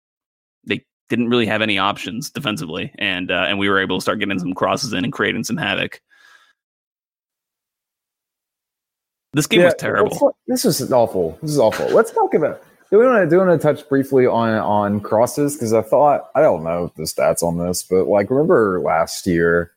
they 0.67 0.85
didn't 1.09 1.29
really 1.29 1.47
have 1.47 1.63
any 1.63 1.79
options 1.79 2.31
defensively. 2.31 2.93
And 2.99 3.31
uh, 3.31 3.47
and 3.49 3.59
we 3.59 3.69
were 3.69 3.79
able 3.79 3.99
to 3.99 4.03
start 4.03 4.19
getting 4.19 4.39
some 4.39 4.55
crosses 4.55 4.93
in 4.93 5.05
and 5.05 5.13
creating 5.13 5.45
some 5.45 5.57
havoc 5.57 6.01
this 9.33 9.47
game 9.47 9.63
was 9.63 9.75
terrible 9.79 10.35
This 10.47 10.65
is 10.65 10.93
awful. 10.93 11.39
This 11.43 11.51
is 11.51 11.59
awful. 11.59 11.87
Let's 11.89 12.13
talk 12.13 12.35
about. 12.35 12.63
Do 12.91 12.99
we 12.99 13.05
want 13.05 13.23
to 13.23 13.29
do 13.29 13.39
want 13.39 13.61
to 13.61 13.63
touch 13.63 13.87
briefly 13.89 14.27
on 14.27 14.55
on 14.55 15.01
crosses? 15.01 15.55
Because 15.55 15.75
I 15.75 15.83
thought 15.83 16.31
I 16.35 16.41
don't 16.41 16.65
know 16.65 16.91
the 16.97 17.03
stats 17.03 17.43
on 17.43 17.59
this, 17.59 17.83
but 17.83 18.07
like 18.07 18.31
remember 18.31 18.81
last 18.81 19.27
year, 19.27 19.73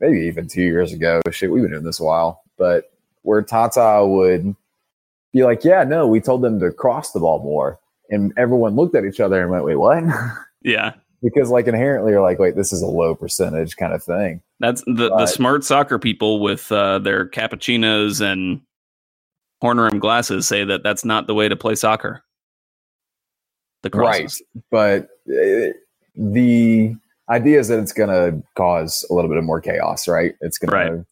maybe 0.00 0.20
even 0.26 0.48
two 0.48 0.62
years 0.62 0.92
ago. 0.92 1.20
Shit, 1.30 1.52
we've 1.52 1.62
been 1.62 1.70
doing 1.70 1.84
this 1.84 2.00
a 2.00 2.04
while, 2.04 2.42
but 2.58 2.90
where 3.22 3.42
Tata 3.42 4.04
would 4.04 4.56
be 5.32 5.44
like, 5.44 5.64
"Yeah, 5.64 5.84
no, 5.84 6.08
we 6.08 6.20
told 6.20 6.42
them 6.42 6.58
to 6.58 6.72
cross 6.72 7.12
the 7.12 7.20
ball 7.20 7.38
more," 7.38 7.78
and 8.10 8.32
everyone 8.36 8.74
looked 8.74 8.96
at 8.96 9.04
each 9.04 9.20
other 9.20 9.40
and 9.40 9.50
went, 9.52 9.64
"Wait, 9.64 9.76
what?" 9.76 10.02
yeah 10.62 10.94
because 11.24 11.50
like 11.50 11.66
inherently, 11.66 12.12
you're 12.12 12.20
like, 12.20 12.38
"Wait, 12.38 12.54
this 12.54 12.72
is 12.72 12.82
a 12.82 12.86
low 12.86 13.14
percentage 13.14 13.76
kind 13.76 13.94
of 13.94 14.02
thing." 14.04 14.42
That's 14.64 14.82
the, 14.86 15.10
the 15.10 15.26
smart 15.26 15.62
soccer 15.62 15.98
people 15.98 16.40
with 16.40 16.72
uh, 16.72 16.98
their 16.98 17.28
cappuccinos 17.28 18.22
and 18.22 18.62
horn 19.60 19.78
rim 19.78 19.98
glasses 19.98 20.46
say 20.48 20.64
that 20.64 20.82
that's 20.82 21.04
not 21.04 21.26
the 21.26 21.34
way 21.34 21.50
to 21.50 21.56
play 21.56 21.74
soccer. 21.74 22.22
The 23.82 23.90
crosses. 23.90 24.42
Right. 24.54 24.64
But 24.70 25.02
uh, 25.30 25.74
the 26.16 26.96
idea 27.28 27.58
is 27.60 27.68
that 27.68 27.78
it's 27.78 27.92
going 27.92 28.08
to 28.08 28.42
cause 28.56 29.06
a 29.10 29.12
little 29.12 29.28
bit 29.28 29.36
of 29.36 29.44
more 29.44 29.60
chaos, 29.60 30.08
right? 30.08 30.34
It's 30.40 30.56
going 30.56 30.72
Right. 30.72 30.96
to 30.96 31.06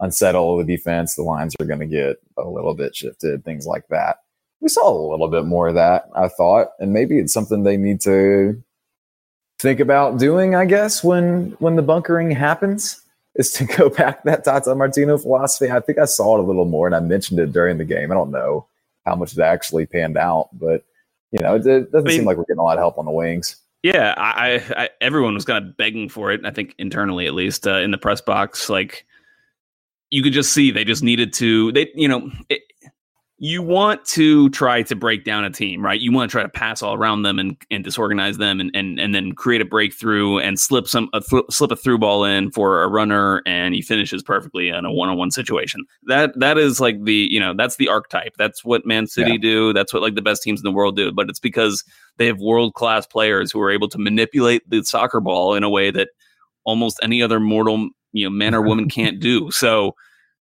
unsettle 0.00 0.58
the 0.58 0.64
defense. 0.64 1.14
The 1.14 1.22
lines 1.22 1.54
are 1.60 1.64
going 1.64 1.80
to 1.80 1.86
get 1.86 2.16
a 2.36 2.46
little 2.46 2.74
bit 2.74 2.94
shifted, 2.94 3.42
things 3.42 3.66
like 3.66 3.88
that. 3.88 4.18
We 4.60 4.68
saw 4.68 4.90
a 4.90 5.10
little 5.10 5.28
bit 5.28 5.46
more 5.46 5.68
of 5.68 5.74
that, 5.76 6.04
I 6.14 6.28
thought, 6.28 6.68
and 6.78 6.92
maybe 6.92 7.18
it's 7.18 7.32
something 7.32 7.62
they 7.62 7.78
need 7.78 8.02
to 8.02 8.62
think 9.58 9.80
about 9.80 10.18
doing. 10.18 10.54
I 10.54 10.64
guess 10.64 11.02
when 11.02 11.56
when 11.58 11.76
the 11.76 11.82
bunkering 11.82 12.30
happens, 12.30 13.00
is 13.38 13.52
to 13.52 13.64
go 13.76 13.88
back 13.88 14.22
that 14.24 14.44
Tata 14.44 14.74
Martino 14.74 15.16
philosophy. 15.16 15.70
I 15.70 15.80
think 15.80 15.98
I 15.98 16.04
saw 16.04 16.36
it 16.36 16.40
a 16.40 16.46
little 16.46 16.66
more, 16.66 16.86
and 16.86 16.94
I 16.94 17.00
mentioned 17.00 17.40
it 17.40 17.52
during 17.52 17.78
the 17.78 17.84
game. 17.84 18.10
I 18.10 18.14
don't 18.14 18.30
know 18.30 18.66
how 19.06 19.14
much 19.14 19.32
it 19.32 19.40
actually 19.40 19.86
panned 19.86 20.18
out, 20.18 20.50
but 20.52 20.84
you 21.32 21.40
know, 21.40 21.54
it, 21.56 21.66
it 21.66 21.92
doesn't 21.92 22.08
I 22.08 22.10
mean- 22.10 22.18
seem 22.20 22.24
like 22.26 22.36
we're 22.36 22.44
getting 22.44 22.58
a 22.60 22.64
lot 22.64 22.76
of 22.76 22.82
help 22.82 22.98
on 22.98 23.06
the 23.06 23.10
wings. 23.10 23.56
Yeah, 23.84 24.12
I, 24.16 24.54
I, 24.54 24.84
I 24.84 24.90
everyone 25.00 25.34
was 25.34 25.44
kind 25.44 25.64
of 25.64 25.76
begging 25.76 26.08
for 26.08 26.32
it. 26.32 26.44
I 26.44 26.50
think 26.50 26.74
internally, 26.78 27.26
at 27.28 27.34
least 27.34 27.64
uh, 27.64 27.76
in 27.78 27.92
the 27.92 27.98
press 27.98 28.20
box, 28.20 28.68
like 28.68 29.06
you 30.10 30.20
could 30.20 30.32
just 30.32 30.52
see 30.52 30.72
they 30.72 30.84
just 30.84 31.04
needed 31.04 31.32
to. 31.34 31.70
They, 31.70 31.88
you 31.94 32.08
know, 32.08 32.28
it, 32.48 32.62
you 33.40 33.62
want 33.62 34.04
to 34.04 34.50
try 34.50 34.82
to 34.82 34.96
break 34.96 35.22
down 35.24 35.44
a 35.44 35.50
team, 35.50 35.84
right? 35.84 36.00
You 36.00 36.10
want 36.10 36.28
to 36.28 36.32
try 36.32 36.42
to 36.42 36.48
pass 36.48 36.82
all 36.82 36.94
around 36.94 37.22
them 37.22 37.38
and, 37.38 37.56
and 37.70 37.84
disorganize 37.84 38.36
them, 38.36 38.58
and, 38.58 38.70
and 38.74 38.98
and 38.98 39.14
then 39.14 39.32
create 39.32 39.60
a 39.60 39.64
breakthrough 39.64 40.38
and 40.38 40.58
slip 40.58 40.88
some 40.88 41.08
a 41.12 41.20
th- 41.20 41.44
slip 41.48 41.70
a 41.70 41.76
through 41.76 41.98
ball 41.98 42.24
in 42.24 42.50
for 42.50 42.82
a 42.82 42.88
runner, 42.88 43.40
and 43.46 43.74
he 43.74 43.82
finishes 43.82 44.24
perfectly 44.24 44.70
in 44.70 44.84
a 44.84 44.92
one 44.92 45.08
on 45.08 45.16
one 45.16 45.30
situation. 45.30 45.84
That 46.08 46.36
that 46.40 46.58
is 46.58 46.80
like 46.80 47.04
the 47.04 47.28
you 47.30 47.38
know 47.38 47.54
that's 47.56 47.76
the 47.76 47.88
archetype. 47.88 48.34
That's 48.38 48.64
what 48.64 48.84
Man 48.84 49.06
City 49.06 49.32
Yeah. 49.32 49.38
do. 49.40 49.72
That's 49.72 49.92
what 49.92 50.02
like 50.02 50.16
the 50.16 50.22
best 50.22 50.42
teams 50.42 50.58
in 50.58 50.64
the 50.64 50.72
world 50.72 50.96
do. 50.96 51.12
But 51.12 51.30
it's 51.30 51.40
because 51.40 51.84
they 52.16 52.26
have 52.26 52.40
world 52.40 52.74
class 52.74 53.06
players 53.06 53.52
who 53.52 53.60
are 53.60 53.70
able 53.70 53.88
to 53.90 53.98
manipulate 53.98 54.68
the 54.68 54.82
soccer 54.82 55.20
ball 55.20 55.54
in 55.54 55.62
a 55.62 55.70
way 55.70 55.92
that 55.92 56.08
almost 56.64 56.98
any 57.04 57.22
other 57.22 57.38
mortal 57.38 57.88
you 58.12 58.24
know 58.26 58.30
man 58.30 58.54
or 58.54 58.62
woman 58.62 58.88
can't 58.88 59.20
do. 59.20 59.50
So 59.52 59.94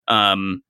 um 0.07 0.63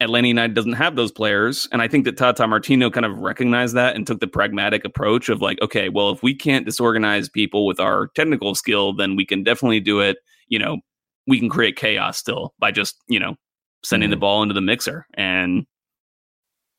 Atlanta 0.00 0.28
United 0.28 0.54
doesn't 0.54 0.74
have 0.74 0.96
those 0.96 1.10
players. 1.10 1.68
And 1.72 1.82
I 1.82 1.88
think 1.88 2.04
that 2.04 2.16
Tata 2.16 2.46
Martino 2.46 2.90
kind 2.90 3.04
of 3.04 3.18
recognized 3.18 3.74
that 3.74 3.96
and 3.96 4.06
took 4.06 4.20
the 4.20 4.28
pragmatic 4.28 4.84
approach 4.84 5.28
of 5.28 5.40
like, 5.40 5.60
okay, 5.60 5.88
well, 5.88 6.10
if 6.10 6.22
we 6.22 6.34
can't 6.34 6.64
disorganize 6.64 7.28
people 7.28 7.66
with 7.66 7.80
our 7.80 8.08
technical 8.14 8.54
skill, 8.54 8.92
then 8.92 9.16
we 9.16 9.26
can 9.26 9.42
definitely 9.42 9.80
do 9.80 9.98
it. 10.00 10.18
You 10.46 10.60
know, 10.60 10.78
we 11.26 11.40
can 11.40 11.48
create 11.48 11.76
chaos 11.76 12.16
still 12.16 12.54
by 12.60 12.70
just, 12.70 12.96
you 13.08 13.18
know, 13.18 13.34
sending 13.82 14.10
the 14.10 14.16
ball 14.16 14.42
into 14.42 14.54
the 14.54 14.60
mixer 14.60 15.06
and 15.14 15.66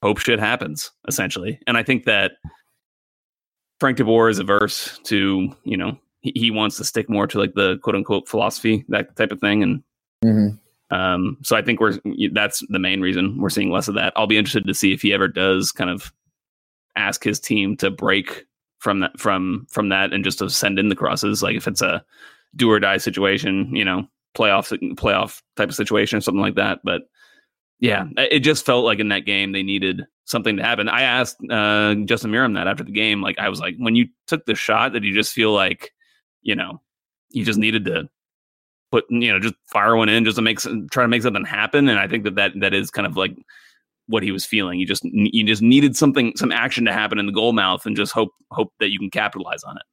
hope 0.01 0.19
shit 0.19 0.39
happens, 0.39 0.91
essentially. 1.07 1.59
And 1.67 1.77
I 1.77 1.83
think 1.83 2.05
that 2.05 2.33
Frank 3.79 3.97
de 3.97 4.05
Boer 4.05 4.29
is 4.29 4.39
averse 4.39 4.97
to, 5.03 5.53
you 5.65 5.77
know, 5.77 5.97
he, 6.21 6.31
he 6.35 6.51
wants 6.51 6.77
to 6.77 6.83
stick 6.85 7.09
more 7.09 7.27
to 7.27 7.37
like 7.37 7.53
the 7.53 7.77
quote 7.79 7.95
unquote 7.95 8.29
philosophy, 8.29 8.85
that 8.89 9.15
type 9.17 9.31
of 9.31 9.39
thing. 9.39 9.61
And 9.61 9.83
Mm-hmm. 10.23 10.55
Um, 10.91 11.37
so 11.43 11.55
I 11.55 11.61
think 11.61 11.79
we're 11.79 11.99
that's 12.33 12.63
the 12.69 12.79
main 12.79 13.01
reason 13.01 13.39
we're 13.39 13.49
seeing 13.49 13.71
less 13.71 13.87
of 13.87 13.95
that. 13.95 14.13
I'll 14.15 14.27
be 14.27 14.37
interested 14.37 14.65
to 14.65 14.73
see 14.73 14.93
if 14.93 15.01
he 15.01 15.13
ever 15.13 15.27
does 15.27 15.71
kind 15.71 15.89
of 15.89 16.11
ask 16.95 17.23
his 17.23 17.39
team 17.39 17.77
to 17.77 17.91
break 17.91 18.45
from 18.79 19.01
that 19.01 19.19
from 19.19 19.67
from 19.69 19.89
that 19.89 20.13
and 20.13 20.23
just 20.23 20.39
to 20.39 20.49
send 20.49 20.79
in 20.79 20.89
the 20.89 20.95
crosses. 20.95 21.43
Like 21.43 21.55
if 21.55 21.67
it's 21.67 21.81
a 21.81 22.03
do 22.55 22.71
or 22.71 22.79
die 22.79 22.97
situation, 22.97 23.75
you 23.75 23.85
know, 23.85 24.07
playoff 24.35 24.71
playoff 24.95 25.41
type 25.55 25.69
of 25.69 25.75
situation 25.75 26.17
or 26.17 26.21
something 26.21 26.41
like 26.41 26.55
that. 26.55 26.79
But 26.83 27.03
yeah, 27.79 28.05
it 28.17 28.39
just 28.39 28.65
felt 28.65 28.85
like 28.85 28.99
in 28.99 29.09
that 29.09 29.25
game 29.25 29.51
they 29.51 29.63
needed 29.63 30.05
something 30.25 30.57
to 30.57 30.63
happen. 30.63 30.89
I 30.89 31.01
asked 31.01 31.37
uh, 31.49 31.95
Justin 32.05 32.31
Meram 32.31 32.55
that 32.55 32.67
after 32.67 32.83
the 32.83 32.91
game. 32.91 33.21
Like 33.21 33.39
I 33.39 33.49
was 33.49 33.59
like, 33.59 33.75
when 33.77 33.95
you 33.95 34.07
took 34.27 34.45
the 34.45 34.55
shot, 34.55 34.93
did 34.93 35.03
you 35.03 35.13
just 35.13 35.33
feel 35.33 35.53
like, 35.53 35.91
you 36.41 36.55
know, 36.55 36.81
you 37.29 37.45
just 37.45 37.59
needed 37.59 37.85
to 37.85 38.09
put, 38.91 39.05
you 39.09 39.31
know, 39.31 39.39
just 39.39 39.55
fire 39.67 39.95
one 39.95 40.09
in 40.09 40.25
just 40.25 40.35
to 40.35 40.41
make 40.41 40.59
some, 40.59 40.87
try 40.89 41.03
to 41.03 41.07
make 41.07 41.21
something 41.21 41.45
happen. 41.45 41.89
And 41.89 41.99
I 41.99 42.07
think 42.07 42.23
that 42.23 42.35
that 42.35 42.51
that 42.59 42.73
is 42.73 42.91
kind 42.91 43.07
of 43.07 43.17
like 43.17 43.35
what 44.07 44.23
he 44.23 44.31
was 44.31 44.45
feeling. 44.45 44.79
You 44.79 44.85
just 44.85 45.03
you 45.03 45.45
just 45.45 45.61
needed 45.61 45.95
something, 45.95 46.33
some 46.35 46.51
action 46.51 46.85
to 46.85 46.93
happen 46.93 47.19
in 47.19 47.25
the 47.25 47.31
goal 47.31 47.53
mouth, 47.53 47.85
and 47.85 47.95
just 47.95 48.11
hope 48.11 48.31
hope 48.51 48.73
that 48.79 48.91
you 48.91 48.99
can 48.99 49.09
capitalize 49.09 49.63
on 49.63 49.77
it. 49.77 49.83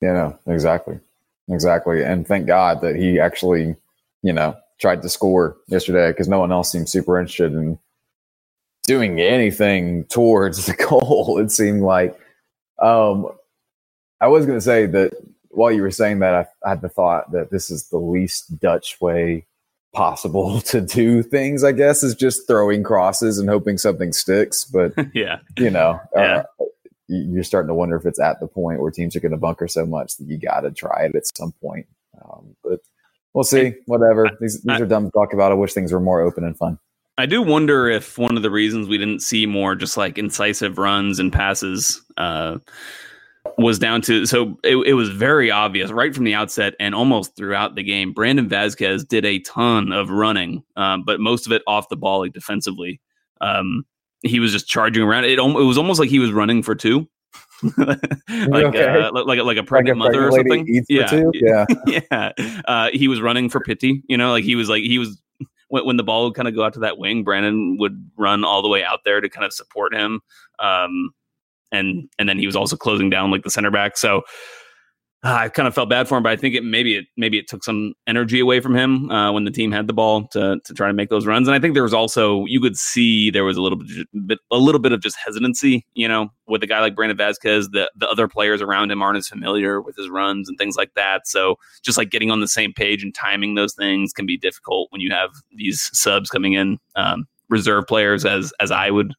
Yeah, 0.00 0.12
no, 0.12 0.38
exactly, 0.52 1.00
exactly. 1.48 2.04
And 2.04 2.26
thank 2.26 2.46
God 2.46 2.80
that 2.82 2.96
he 2.96 3.18
actually, 3.18 3.74
you 4.22 4.32
know, 4.32 4.54
tried 4.78 5.02
to 5.02 5.08
score 5.08 5.56
yesterday 5.68 6.10
because 6.10 6.28
no 6.28 6.38
one 6.38 6.52
else 6.52 6.70
seemed 6.70 6.88
super 6.88 7.18
interested 7.18 7.54
in 7.54 7.78
doing 8.86 9.20
anything 9.20 10.04
towards 10.04 10.66
the 10.66 10.74
goal. 10.74 11.38
It 11.38 11.50
seemed 11.50 11.82
like. 11.82 12.18
Um, 12.80 13.28
I 14.20 14.26
was 14.26 14.46
going 14.46 14.58
to 14.58 14.64
say 14.64 14.86
that 14.86 15.12
while 15.54 15.72
you 15.72 15.82
were 15.82 15.90
saying 15.90 16.20
that, 16.20 16.34
I, 16.34 16.46
I 16.66 16.70
had 16.70 16.82
the 16.82 16.88
thought 16.88 17.32
that 17.32 17.50
this 17.50 17.70
is 17.70 17.88
the 17.88 17.98
least 17.98 18.58
Dutch 18.58 19.00
way 19.00 19.46
possible 19.92 20.60
to 20.62 20.80
do 20.80 21.22
things. 21.22 21.64
I 21.64 21.72
guess 21.72 22.02
is 22.02 22.14
just 22.14 22.46
throwing 22.46 22.82
crosses 22.82 23.38
and 23.38 23.48
hoping 23.48 23.78
something 23.78 24.12
sticks. 24.12 24.64
But 24.64 24.92
yeah, 25.14 25.38
you 25.58 25.70
know, 25.70 26.00
yeah. 26.14 26.44
Uh, 26.60 26.64
you're 27.06 27.44
starting 27.44 27.68
to 27.68 27.74
wonder 27.74 27.96
if 27.96 28.06
it's 28.06 28.20
at 28.20 28.40
the 28.40 28.46
point 28.46 28.80
where 28.80 28.90
teams 28.90 29.14
are 29.14 29.20
going 29.20 29.32
to 29.32 29.38
bunker 29.38 29.68
so 29.68 29.84
much 29.84 30.16
that 30.16 30.24
you 30.24 30.38
got 30.38 30.60
to 30.60 30.70
try 30.70 31.04
it 31.04 31.14
at 31.14 31.26
some 31.36 31.52
point. 31.60 31.86
Um, 32.24 32.56
but 32.64 32.80
we'll 33.34 33.44
see. 33.44 33.74
Whatever. 33.84 34.30
These, 34.40 34.62
these 34.62 34.80
are 34.80 34.86
dumb 34.86 35.04
to 35.04 35.10
talk 35.10 35.34
about. 35.34 35.52
I 35.52 35.54
wish 35.54 35.74
things 35.74 35.92
were 35.92 36.00
more 36.00 36.22
open 36.22 36.44
and 36.44 36.56
fun. 36.56 36.78
I 37.16 37.26
do 37.26 37.42
wonder 37.42 37.88
if 37.88 38.18
one 38.18 38.36
of 38.36 38.42
the 38.42 38.50
reasons 38.50 38.88
we 38.88 38.98
didn't 38.98 39.20
see 39.20 39.46
more 39.46 39.76
just 39.76 39.96
like 39.96 40.18
incisive 40.18 40.78
runs 40.78 41.20
and 41.20 41.32
passes 41.32 42.02
uh, 42.16 42.56
was 43.58 43.78
down 43.78 44.00
to 44.02 44.26
so 44.26 44.58
it, 44.64 44.76
it, 44.76 44.94
was 44.94 45.10
very 45.10 45.50
obvious 45.50 45.90
right 45.90 46.14
from 46.14 46.24
the 46.24 46.34
outset 46.34 46.74
and 46.80 46.94
almost 46.94 47.36
throughout 47.36 47.74
the 47.74 47.82
game. 47.82 48.12
Brandon 48.12 48.48
Vazquez 48.48 49.06
did 49.06 49.24
a 49.24 49.38
ton 49.40 49.92
of 49.92 50.10
running, 50.10 50.64
um, 50.76 51.04
but 51.04 51.20
most 51.20 51.46
of 51.46 51.52
it 51.52 51.62
off 51.66 51.88
the 51.88 51.96
ball, 51.96 52.20
like 52.20 52.32
defensively. 52.32 53.00
Um, 53.40 53.84
he 54.22 54.40
was 54.40 54.52
just 54.52 54.66
charging 54.66 55.02
around. 55.02 55.24
It, 55.24 55.38
it 55.38 55.42
was 55.42 55.78
almost 55.78 56.00
like 56.00 56.08
he 56.08 56.18
was 56.18 56.32
running 56.32 56.62
for 56.62 56.74
two. 56.74 57.08
like, 57.78 57.98
okay. 58.64 58.84
uh, 58.84 59.12
like 59.12 59.38
like 59.40 59.56
a 59.56 59.62
pregnant 59.62 59.98
like 59.98 60.14
a 60.14 60.16
mother 60.16 60.30
pregnant 60.30 60.68
or 60.68 60.74
something. 60.74 61.26
yeah, 61.34 61.66
yeah, 61.86 62.32
yeah. 62.38 62.60
Uh, 62.64 62.90
he 62.92 63.08
was 63.08 63.20
running 63.20 63.48
for 63.48 63.60
Pity. 63.60 64.02
You 64.08 64.16
know, 64.16 64.30
like 64.30 64.44
he 64.44 64.54
was 64.54 64.68
like 64.68 64.82
he 64.82 64.98
was 64.98 65.20
when, 65.68 65.84
when 65.86 65.96
the 65.96 66.02
ball 66.02 66.24
would 66.24 66.34
kind 66.34 66.48
of 66.48 66.54
go 66.54 66.64
out 66.64 66.72
to 66.74 66.80
that 66.80 66.98
wing. 66.98 67.24
Brandon 67.24 67.76
would 67.78 68.10
run 68.16 68.44
all 68.44 68.62
the 68.62 68.68
way 68.68 68.84
out 68.84 69.00
there 69.04 69.20
to 69.20 69.28
kind 69.28 69.44
of 69.44 69.52
support 69.52 69.94
him. 69.94 70.20
Um, 70.58 71.10
and 71.74 72.08
and 72.18 72.28
then 72.28 72.38
he 72.38 72.46
was 72.46 72.56
also 72.56 72.76
closing 72.76 73.10
down 73.10 73.30
like 73.30 73.42
the 73.42 73.50
center 73.50 73.70
back. 73.70 73.96
So 73.96 74.22
uh, 75.24 75.32
I 75.32 75.48
kind 75.48 75.66
of 75.66 75.74
felt 75.74 75.88
bad 75.88 76.06
for 76.06 76.18
him, 76.18 76.22
but 76.22 76.32
I 76.32 76.36
think 76.36 76.54
it 76.54 76.62
maybe 76.62 76.96
it 76.96 77.06
maybe 77.16 77.38
it 77.38 77.48
took 77.48 77.64
some 77.64 77.94
energy 78.06 78.40
away 78.40 78.60
from 78.60 78.76
him 78.76 79.10
uh, 79.10 79.32
when 79.32 79.44
the 79.44 79.50
team 79.50 79.72
had 79.72 79.86
the 79.86 79.94
ball 79.94 80.28
to 80.28 80.58
to 80.62 80.74
try 80.74 80.86
to 80.86 80.92
make 80.92 81.08
those 81.08 81.26
runs. 81.26 81.48
And 81.48 81.54
I 81.54 81.58
think 81.58 81.72
there 81.72 81.82
was 81.82 81.94
also 81.94 82.44
you 82.44 82.60
could 82.60 82.76
see 82.76 83.30
there 83.30 83.44
was 83.44 83.56
a 83.56 83.62
little 83.62 83.78
bit 84.26 84.38
a 84.50 84.58
little 84.58 84.82
bit 84.82 84.92
of 84.92 85.00
just 85.00 85.16
hesitancy, 85.16 85.86
you 85.94 86.06
know, 86.06 86.28
with 86.46 86.62
a 86.62 86.66
guy 86.66 86.80
like 86.80 86.94
Brandon 86.94 87.16
Vazquez. 87.16 87.70
The 87.70 87.90
the 87.96 88.06
other 88.06 88.28
players 88.28 88.60
around 88.60 88.90
him 88.90 89.00
aren't 89.00 89.16
as 89.16 89.26
familiar 89.26 89.80
with 89.80 89.96
his 89.96 90.10
runs 90.10 90.46
and 90.46 90.58
things 90.58 90.76
like 90.76 90.92
that. 90.94 91.26
So 91.26 91.56
just 91.82 91.96
like 91.96 92.10
getting 92.10 92.30
on 92.30 92.40
the 92.40 92.48
same 92.48 92.74
page 92.74 93.02
and 93.02 93.14
timing 93.14 93.54
those 93.54 93.72
things 93.72 94.12
can 94.12 94.26
be 94.26 94.36
difficult 94.36 94.88
when 94.92 95.00
you 95.00 95.10
have 95.10 95.30
these 95.56 95.88
subs 95.94 96.28
coming 96.28 96.52
in, 96.52 96.78
um, 96.96 97.24
reserve 97.48 97.86
players 97.86 98.26
as 98.26 98.52
as 98.60 98.70
I 98.70 98.90
would 98.90 99.14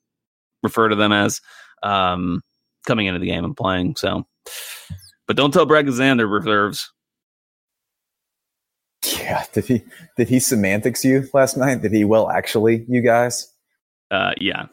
refer 0.61 0.87
to 0.87 0.95
them 0.95 1.11
as 1.11 1.41
um, 1.83 2.41
coming 2.85 3.07
into 3.07 3.19
the 3.19 3.27
game 3.27 3.43
and 3.43 3.55
playing. 3.55 3.95
So, 3.97 4.25
but 5.27 5.35
don't 5.35 5.51
tell 5.51 5.65
Brad 5.65 5.85
Guzan 5.85 6.19
reserves. 6.29 6.91
Yeah, 9.19 9.43
did 9.53 9.65
he 9.65 9.83
did 10.17 10.29
he 10.29 10.39
semantics 10.39 11.03
you 11.03 11.27
last 11.33 11.57
night? 11.57 11.81
Did 11.81 11.91
he 11.91 12.05
well 12.05 12.29
actually 12.29 12.85
you 12.87 13.01
guys? 13.01 13.51
Uh, 14.11 14.33
yeah, 14.39 14.67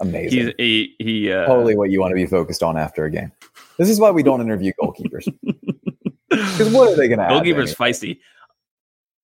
amazing. 0.00 0.52
He 0.58 0.94
he, 0.98 1.04
he 1.04 1.32
uh, 1.32 1.46
totally 1.46 1.76
what 1.76 1.90
you 1.90 2.00
want 2.00 2.12
to 2.12 2.16
be 2.16 2.26
focused 2.26 2.62
on 2.62 2.76
after 2.76 3.04
a 3.04 3.10
game. 3.10 3.32
This 3.78 3.88
is 3.88 3.98
why 3.98 4.10
we 4.10 4.22
don't 4.22 4.40
interview 4.40 4.72
goalkeepers. 4.80 5.32
Because 6.34 6.72
what 6.72 6.92
are 6.92 6.96
they 6.96 7.06
going 7.06 7.20
to? 7.20 7.28
Do? 7.28 7.34
Goalkeepers 7.34 7.76
feisty. 7.76 8.18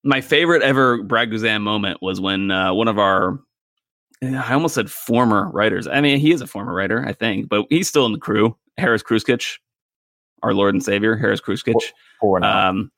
My 0.04 0.20
favorite 0.20 0.62
ever 0.62 1.02
Brad 1.02 1.30
Guzan 1.30 1.62
moment 1.62 2.00
was 2.00 2.20
when 2.20 2.50
uh, 2.50 2.72
one 2.72 2.86
of 2.88 2.98
our 2.98 3.40
I 4.22 4.52
almost 4.52 4.74
said 4.74 4.90
former 4.90 5.50
writers. 5.50 5.86
I 5.86 6.00
mean, 6.00 6.18
he 6.18 6.32
is 6.32 6.40
a 6.40 6.46
former 6.46 6.74
writer, 6.74 7.04
I 7.06 7.12
think, 7.12 7.48
but 7.48 7.66
he's 7.70 7.88
still 7.88 8.06
in 8.06 8.12
the 8.12 8.18
crew. 8.18 8.56
Harris 8.76 9.02
Kruskich, 9.02 9.58
our 10.42 10.52
Lord 10.52 10.74
and 10.74 10.84
Savior, 10.84 11.16
Harris 11.16 11.40
Kruskich. 11.40 11.92
Poor, 12.20 12.44
um, 12.44 12.90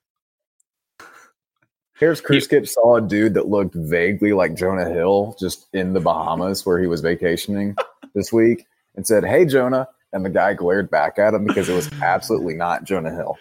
Harris 2.02 2.20
Kruskich 2.20 2.68
saw 2.68 2.96
a 2.96 3.00
dude 3.00 3.34
that 3.34 3.46
looked 3.46 3.76
vaguely 3.76 4.32
like 4.32 4.56
Jonah 4.56 4.88
Hill 4.90 5.36
just 5.38 5.68
in 5.72 5.92
the 5.92 6.00
Bahamas 6.00 6.66
where 6.66 6.80
he 6.80 6.88
was 6.88 7.00
vacationing 7.00 7.76
this 8.14 8.32
week 8.32 8.66
and 8.96 9.06
said, 9.06 9.24
Hey, 9.24 9.44
Jonah. 9.44 9.86
And 10.12 10.24
the 10.24 10.30
guy 10.30 10.52
glared 10.52 10.90
back 10.90 11.20
at 11.20 11.32
him 11.32 11.46
because 11.46 11.68
it 11.68 11.74
was 11.74 11.88
absolutely 12.02 12.54
not 12.54 12.82
Jonah 12.82 13.14
Hill. 13.14 13.38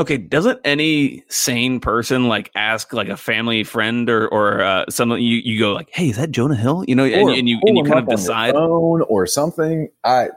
Okay, 0.00 0.16
doesn't 0.16 0.58
any 0.64 1.22
sane 1.28 1.78
person 1.78 2.26
like 2.26 2.50
ask 2.54 2.94
like 2.94 3.10
a 3.10 3.18
family 3.18 3.64
friend 3.64 4.08
or 4.08 4.26
or 4.28 4.62
uh, 4.62 4.86
someone 4.88 5.20
you, 5.20 5.42
you 5.44 5.58
go 5.58 5.74
like, 5.74 5.90
hey, 5.92 6.08
is 6.08 6.16
that 6.16 6.30
Jonah 6.30 6.56
Hill? 6.56 6.86
You 6.88 6.94
know, 6.94 7.04
and, 7.04 7.28
and 7.28 7.46
you 7.46 7.60
and 7.66 7.76
you 7.76 7.84
kind 7.84 7.98
of 7.98 8.08
decide 8.08 8.54
phone 8.54 9.02
or 9.02 9.26
something. 9.26 9.90
I 10.02 10.30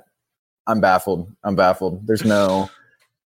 I'm 0.68 0.82
baffled. 0.82 1.34
I'm 1.46 1.56
baffled. 1.56 2.06
There's 2.06 2.26
no 2.26 2.70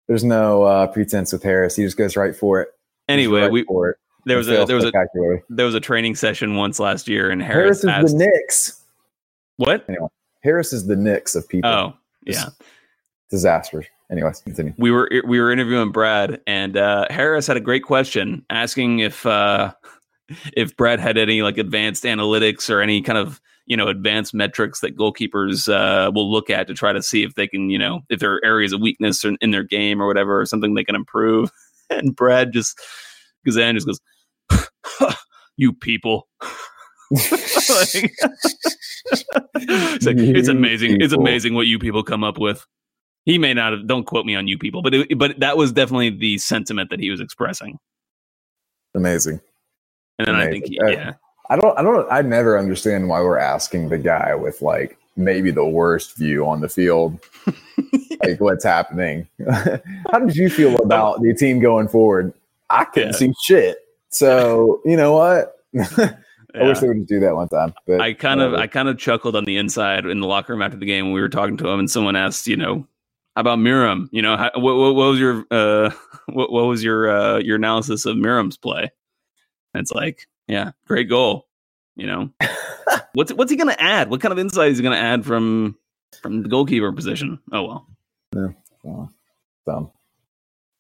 there's 0.08 0.24
no 0.24 0.64
uh, 0.64 0.88
pretense 0.88 1.32
with 1.32 1.44
Harris. 1.44 1.76
He 1.76 1.84
just 1.84 1.98
goes 1.98 2.18
right 2.18 2.36
for 2.36 2.62
it. 2.62 2.70
Anyway, 3.08 3.42
right 3.42 3.52
we 3.52 3.64
for 3.66 3.92
it. 3.92 3.98
there 4.26 4.38
was 4.38 4.50
a 4.50 4.66
there 4.66 4.76
was 4.76 4.86
a 4.86 4.92
there 5.50 5.68
was 5.68 5.76
a 5.76 5.80
training 5.80 6.16
session 6.16 6.56
once 6.56 6.80
last 6.80 7.08
year, 7.08 7.30
and 7.30 7.44
Harris, 7.44 7.84
Harris 7.84 8.10
is 8.12 8.14
asked, 8.14 8.18
the 8.18 8.26
Knicks. 8.26 8.84
What? 9.58 9.86
Anyway, 9.88 10.08
Harris 10.42 10.74
is 10.74 10.88
the 10.88 10.96
Knicks 10.96 11.36
of 11.36 11.48
people. 11.48 11.70
Oh, 11.70 11.94
yeah. 12.26 12.46
Disaster 13.30 13.86
anyways, 14.12 14.42
continue. 14.42 14.74
We 14.78 14.92
were 14.92 15.10
we 15.26 15.40
were 15.40 15.52
interviewing 15.52 15.92
Brad, 15.92 16.42
and 16.48 16.78
uh, 16.78 17.08
Harris 17.10 17.48
had 17.48 17.58
a 17.58 17.62
great 17.62 17.84
question 17.84 18.46
asking 18.50 19.00
if 19.00 19.26
uh, 19.26 19.74
if 20.54 20.76
Brad 20.76 21.00
had 21.00 21.18
any 21.18 21.42
like 21.42 21.58
advanced 21.58 22.04
analytics 22.04 22.70
or 22.70 22.82
any 22.82 23.02
kind 23.02 23.18
of 23.18 23.42
you 23.66 23.78
know 23.78 23.88
advanced 23.88 24.34
metrics 24.34 24.82
that 24.82 24.98
goalkeepers 24.98 25.72
uh, 25.72 26.12
will 26.12 26.32
look 26.32 26.50
at 26.50 26.68
to 26.68 26.74
try 26.74 26.94
to 26.94 27.02
see 27.02 27.24
if 27.24 27.36
they 27.36 27.48
can 27.48 27.70
you 27.70 27.80
know 27.80 28.02
if 28.10 28.20
there 28.20 28.34
are 28.34 28.46
areas 28.46 28.74
of 28.74 28.82
weakness 28.82 29.24
in, 29.24 29.38
in 29.42 29.52
their 29.52 29.64
game 29.64 30.02
or 30.02 30.08
whatever 30.08 30.40
or 30.40 30.46
something 30.46 30.74
they 30.74 30.84
can 30.84 30.96
improve. 30.96 31.52
And 31.90 32.16
Brad 32.16 32.54
just 32.54 32.80
Guzan 33.46 33.74
just 33.74 33.86
goes, 33.86 34.00
"You 35.58 35.74
people." 35.74 36.28
like, 37.12 38.12
it's, 39.56 40.06
like, 40.06 40.18
it's 40.18 40.48
amazing. 40.48 40.92
People. 40.92 41.04
It's 41.06 41.14
amazing 41.14 41.54
what 41.54 41.68
you 41.68 41.78
people 41.78 42.02
come 42.02 42.24
up 42.24 42.40
with. 42.40 42.66
He 43.26 43.38
may 43.38 43.54
not 43.54 43.74
have. 43.74 43.88
Don't 43.88 44.06
quote 44.06 44.26
me 44.26 44.36
on 44.36 44.48
you 44.48 44.58
people, 44.58 44.82
but 44.82 44.94
it, 44.94 45.18
but 45.18 45.40
that 45.40 45.58
was 45.58 45.72
definitely 45.72 46.10
the 46.10 46.38
sentiment 46.38 46.90
that 46.90 47.00
he 47.00 47.10
was 47.10 47.22
expressing. 47.22 47.80
Amazing. 48.96 49.40
And 50.20 50.28
then 50.28 50.36
Amazing. 50.36 50.50
I 50.50 50.52
think, 50.52 50.66
he, 50.68 50.80
uh, 50.80 50.88
yeah. 50.88 51.14
I 51.50 51.56
don't. 51.56 51.78
I 51.78 51.82
don't. 51.82 52.12
I 52.12 52.22
never 52.22 52.58
understand 52.58 53.10
why 53.10 53.22
we're 53.22 53.38
asking 53.38 53.90
the 53.90 53.98
guy 53.98 54.36
with 54.36 54.62
like 54.62 54.98
maybe 55.16 55.52
the 55.52 55.66
worst 55.66 56.18
view 56.18 56.48
on 56.48 56.62
the 56.62 56.70
field, 56.70 57.20
like 58.24 58.40
what's 58.40 58.64
happening. 58.64 59.28
How 60.12 60.20
did 60.20 60.36
you 60.36 60.50
feel 60.50 60.72
um, 60.72 60.82
about 60.86 61.22
the 61.22 61.34
team 61.34 61.60
going 61.60 61.88
forward? 61.88 62.34
I 62.70 62.86
couldn't 62.86 63.14
yeah. 63.14 63.18
see 63.18 63.34
shit. 63.44 63.78
So 64.10 64.82
you 64.86 64.98
know 64.98 65.14
what? 65.14 65.56
I 66.56 66.60
yeah. 66.60 66.68
wish 66.68 66.80
they 66.80 66.88
would 66.88 66.98
just 66.98 67.10
do 67.10 67.20
that 67.22 67.36
one 67.36 67.50
time. 67.50 67.74
But 67.88 68.00
I 68.00 68.14
kind 68.14 68.40
of, 68.40 68.54
I 68.54 68.68
kind 68.68 68.88
of 68.88 69.00
chuckled 69.00 69.36
on 69.36 69.46
the 69.46 69.58
inside 69.58 70.06
in 70.06 70.20
the 70.20 70.28
locker 70.28 70.54
room 70.54 70.62
after 70.62 70.78
the 70.78 70.86
game 70.86 71.06
when 71.06 71.14
we 71.14 71.22
were 71.22 71.30
talking 71.30 71.58
to 71.58 71.68
him, 71.68 71.80
and 71.80 71.90
someone 71.90 72.16
asked, 72.16 72.48
you 72.48 72.56
know, 72.56 72.88
how 73.36 73.42
about 73.42 73.60
Meram? 73.60 74.08
You 74.12 74.22
know, 74.22 74.38
how, 74.38 74.52
what, 74.56 74.76
what, 74.76 74.96
what, 74.96 75.10
was 75.10 75.20
your 75.20 75.46
uh, 75.50 75.92
what, 76.28 76.52
what 76.52 76.66
was 76.66 76.84
your 76.84 77.10
uh, 77.10 77.40
your 77.40 77.56
analysis 77.56 78.06
of 78.06 78.16
Meram's 78.16 78.58
play? 78.58 78.92
And 79.74 79.82
it's 79.82 79.92
like, 79.92 80.28
yeah, 80.48 80.72
great 80.86 81.10
goal. 81.10 81.48
You 81.96 82.08
know, 82.08 82.30
what's 83.14 83.34
what's 83.34 83.52
he 83.52 83.58
going 83.58 83.74
to 83.74 83.82
add? 83.82 84.10
What 84.10 84.22
kind 84.22 84.32
of 84.32 84.40
insight 84.40 84.72
is 84.72 84.78
he 84.78 84.84
going 84.84 84.98
to 84.98 85.04
add 85.04 85.26
from 85.26 85.78
from 86.22 86.44
the 86.44 86.50
goalkeeper 86.50 86.92
position? 86.92 87.40
Oh 87.52 87.64
well. 87.64 87.88
Yeah, 88.36 88.48
well, 88.84 89.12
dumb, 89.66 89.92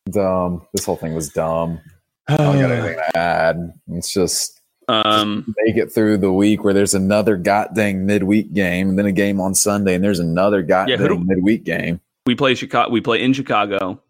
dumb. 0.10 0.68
This 0.74 0.86
whole 0.86 0.96
thing 0.96 1.14
was 1.14 1.30
dumb. 1.30 1.80
I 2.28 2.38
don't 2.38 2.60
got 2.60 2.72
anything 2.72 2.98
to 2.98 3.18
add. 3.18 3.74
It's 3.90 4.12
just 4.12 4.62
um, 4.88 5.54
make 5.58 5.78
it 5.78 5.92
through 5.92 6.18
the 6.18 6.32
week 6.32 6.64
where 6.64 6.74
there's 6.74 6.94
another 6.94 7.36
goddamn 7.36 8.06
midweek 8.06 8.54
game, 8.54 8.90
and 8.90 8.98
then 8.98 9.06
a 9.06 9.12
game 9.12 9.40
on 9.40 9.54
Sunday, 9.56 9.96
and 9.96 10.04
there's 10.04 10.20
another 10.20 10.62
goddamn 10.62 11.00
yeah, 11.00 11.18
midweek 11.18 11.64
game 11.64 12.00
we 12.26 12.36
play 12.36 12.56
Chicago. 12.56 12.90
We 12.90 13.02
play 13.02 13.22
in 13.22 13.34
Chicago 13.34 14.02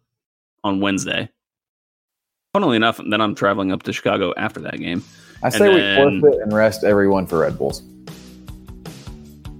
on 0.63 0.80
Wednesday. 0.80 1.30
Funnily 2.54 2.78
enough, 2.78 2.99
then 3.10 3.19
I'm 3.19 3.34
traveling 3.34 3.71
up 3.71 3.84
to 3.84 3.93
Chicago 3.93 4.34
after 4.38 4.60
that 4.62 4.78
game. 4.80 5.04
I 5.41 5.49
say 5.49 5.60
then- 5.60 6.21
we 6.21 6.21
forfeit 6.21 6.41
and 6.41 6.54
rest 6.54 6.84
everyone 6.84 7.26
for 7.26 7.39
Red 7.39 7.58
Bulls. 7.58 7.82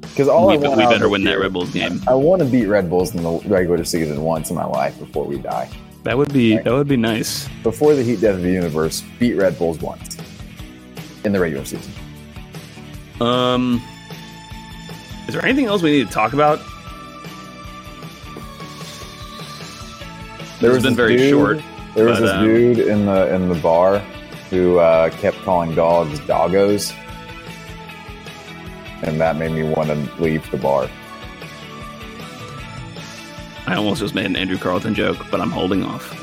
Because 0.02 0.28
all 0.28 0.48
we 0.48 0.54
I 0.54 0.58
want 0.58 0.78
we 0.78 0.84
better 0.86 1.06
of 1.06 1.12
win 1.12 1.24
that 1.24 1.40
Red 1.40 1.54
Bulls 1.54 1.72
game. 1.72 2.00
I 2.08 2.14
want 2.14 2.44
to 2.44 2.48
beat 2.48 2.68
Red 2.68 2.88
Bulls 2.88 3.16
in 3.16 3.24
the 3.24 3.32
regular 3.48 3.84
season 3.84 4.22
once 4.22 4.52
in 4.52 4.56
my 4.56 4.66
life 4.66 4.98
before 5.00 5.26
we 5.26 5.40
die. 5.40 5.68
That 6.04 6.20
would 6.20 6.32
be 6.32 6.58
that 6.58 6.72
would 6.72 6.88
be 6.88 6.98
nice. 6.98 7.50
Before 7.64 7.96
the 7.96 8.04
heat 8.04 8.22
death 8.22 8.36
of 8.36 8.44
the 8.44 8.52
universe, 8.52 9.04
beat 9.18 9.34
Red 9.34 9.58
Bulls 9.58 9.80
once 9.80 10.18
in 11.26 11.32
the 11.32 11.40
regular 11.40 11.66
season. 11.66 11.92
Um, 13.20 13.82
is 15.28 15.34
there 15.34 15.44
anything 15.44 15.66
else 15.66 15.82
we 15.82 15.92
need 15.92 16.08
to 16.08 16.14
talk 16.14 16.34
about? 16.34 16.60
There 20.64 20.72
was 20.72 20.84
been 20.84 20.94
this 20.94 20.98
very 20.98 21.18
dude- 21.18 21.30
short. 21.30 21.62
There 21.94 22.06
was 22.06 22.20
but, 22.20 22.26
this 22.26 22.32
um, 22.32 22.46
dude 22.46 22.80
in 22.80 23.06
the 23.06 23.34
in 23.36 23.50
the 23.50 23.56
bar 23.56 24.00
who 24.50 24.80
uh, 24.80 25.10
kept 25.12 25.38
calling 25.40 25.76
dogs 25.76 26.20
doggos, 26.22 26.96
and 29.04 29.20
that 29.22 29.36
made 29.36 29.52
me 29.52 29.64
want 29.64 29.90
to 29.90 29.96
leave 30.22 30.50
the 30.50 30.58
bar. 30.58 30.90
I 33.68 33.76
almost 33.76 34.02
just 34.02 34.16
made 34.16 34.26
an 34.26 34.36
Andrew 34.36 34.58
Carleton 34.58 34.94
joke, 34.94 35.18
but 35.30 35.40
I'm 35.40 35.52
holding 35.52 35.84
off. 35.84 36.20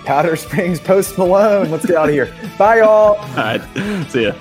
Powder 0.04 0.36
Springs 0.36 0.80
Post 0.80 1.18
Malone. 1.18 1.70
Let's 1.70 1.84
get 1.86 1.96
out 1.96 2.08
of 2.08 2.14
here. 2.14 2.32
Bye, 2.56 2.78
y'all. 2.78 3.16
All 3.16 3.34
right, 3.36 3.60
see 4.08 4.24
ya. 4.24 4.32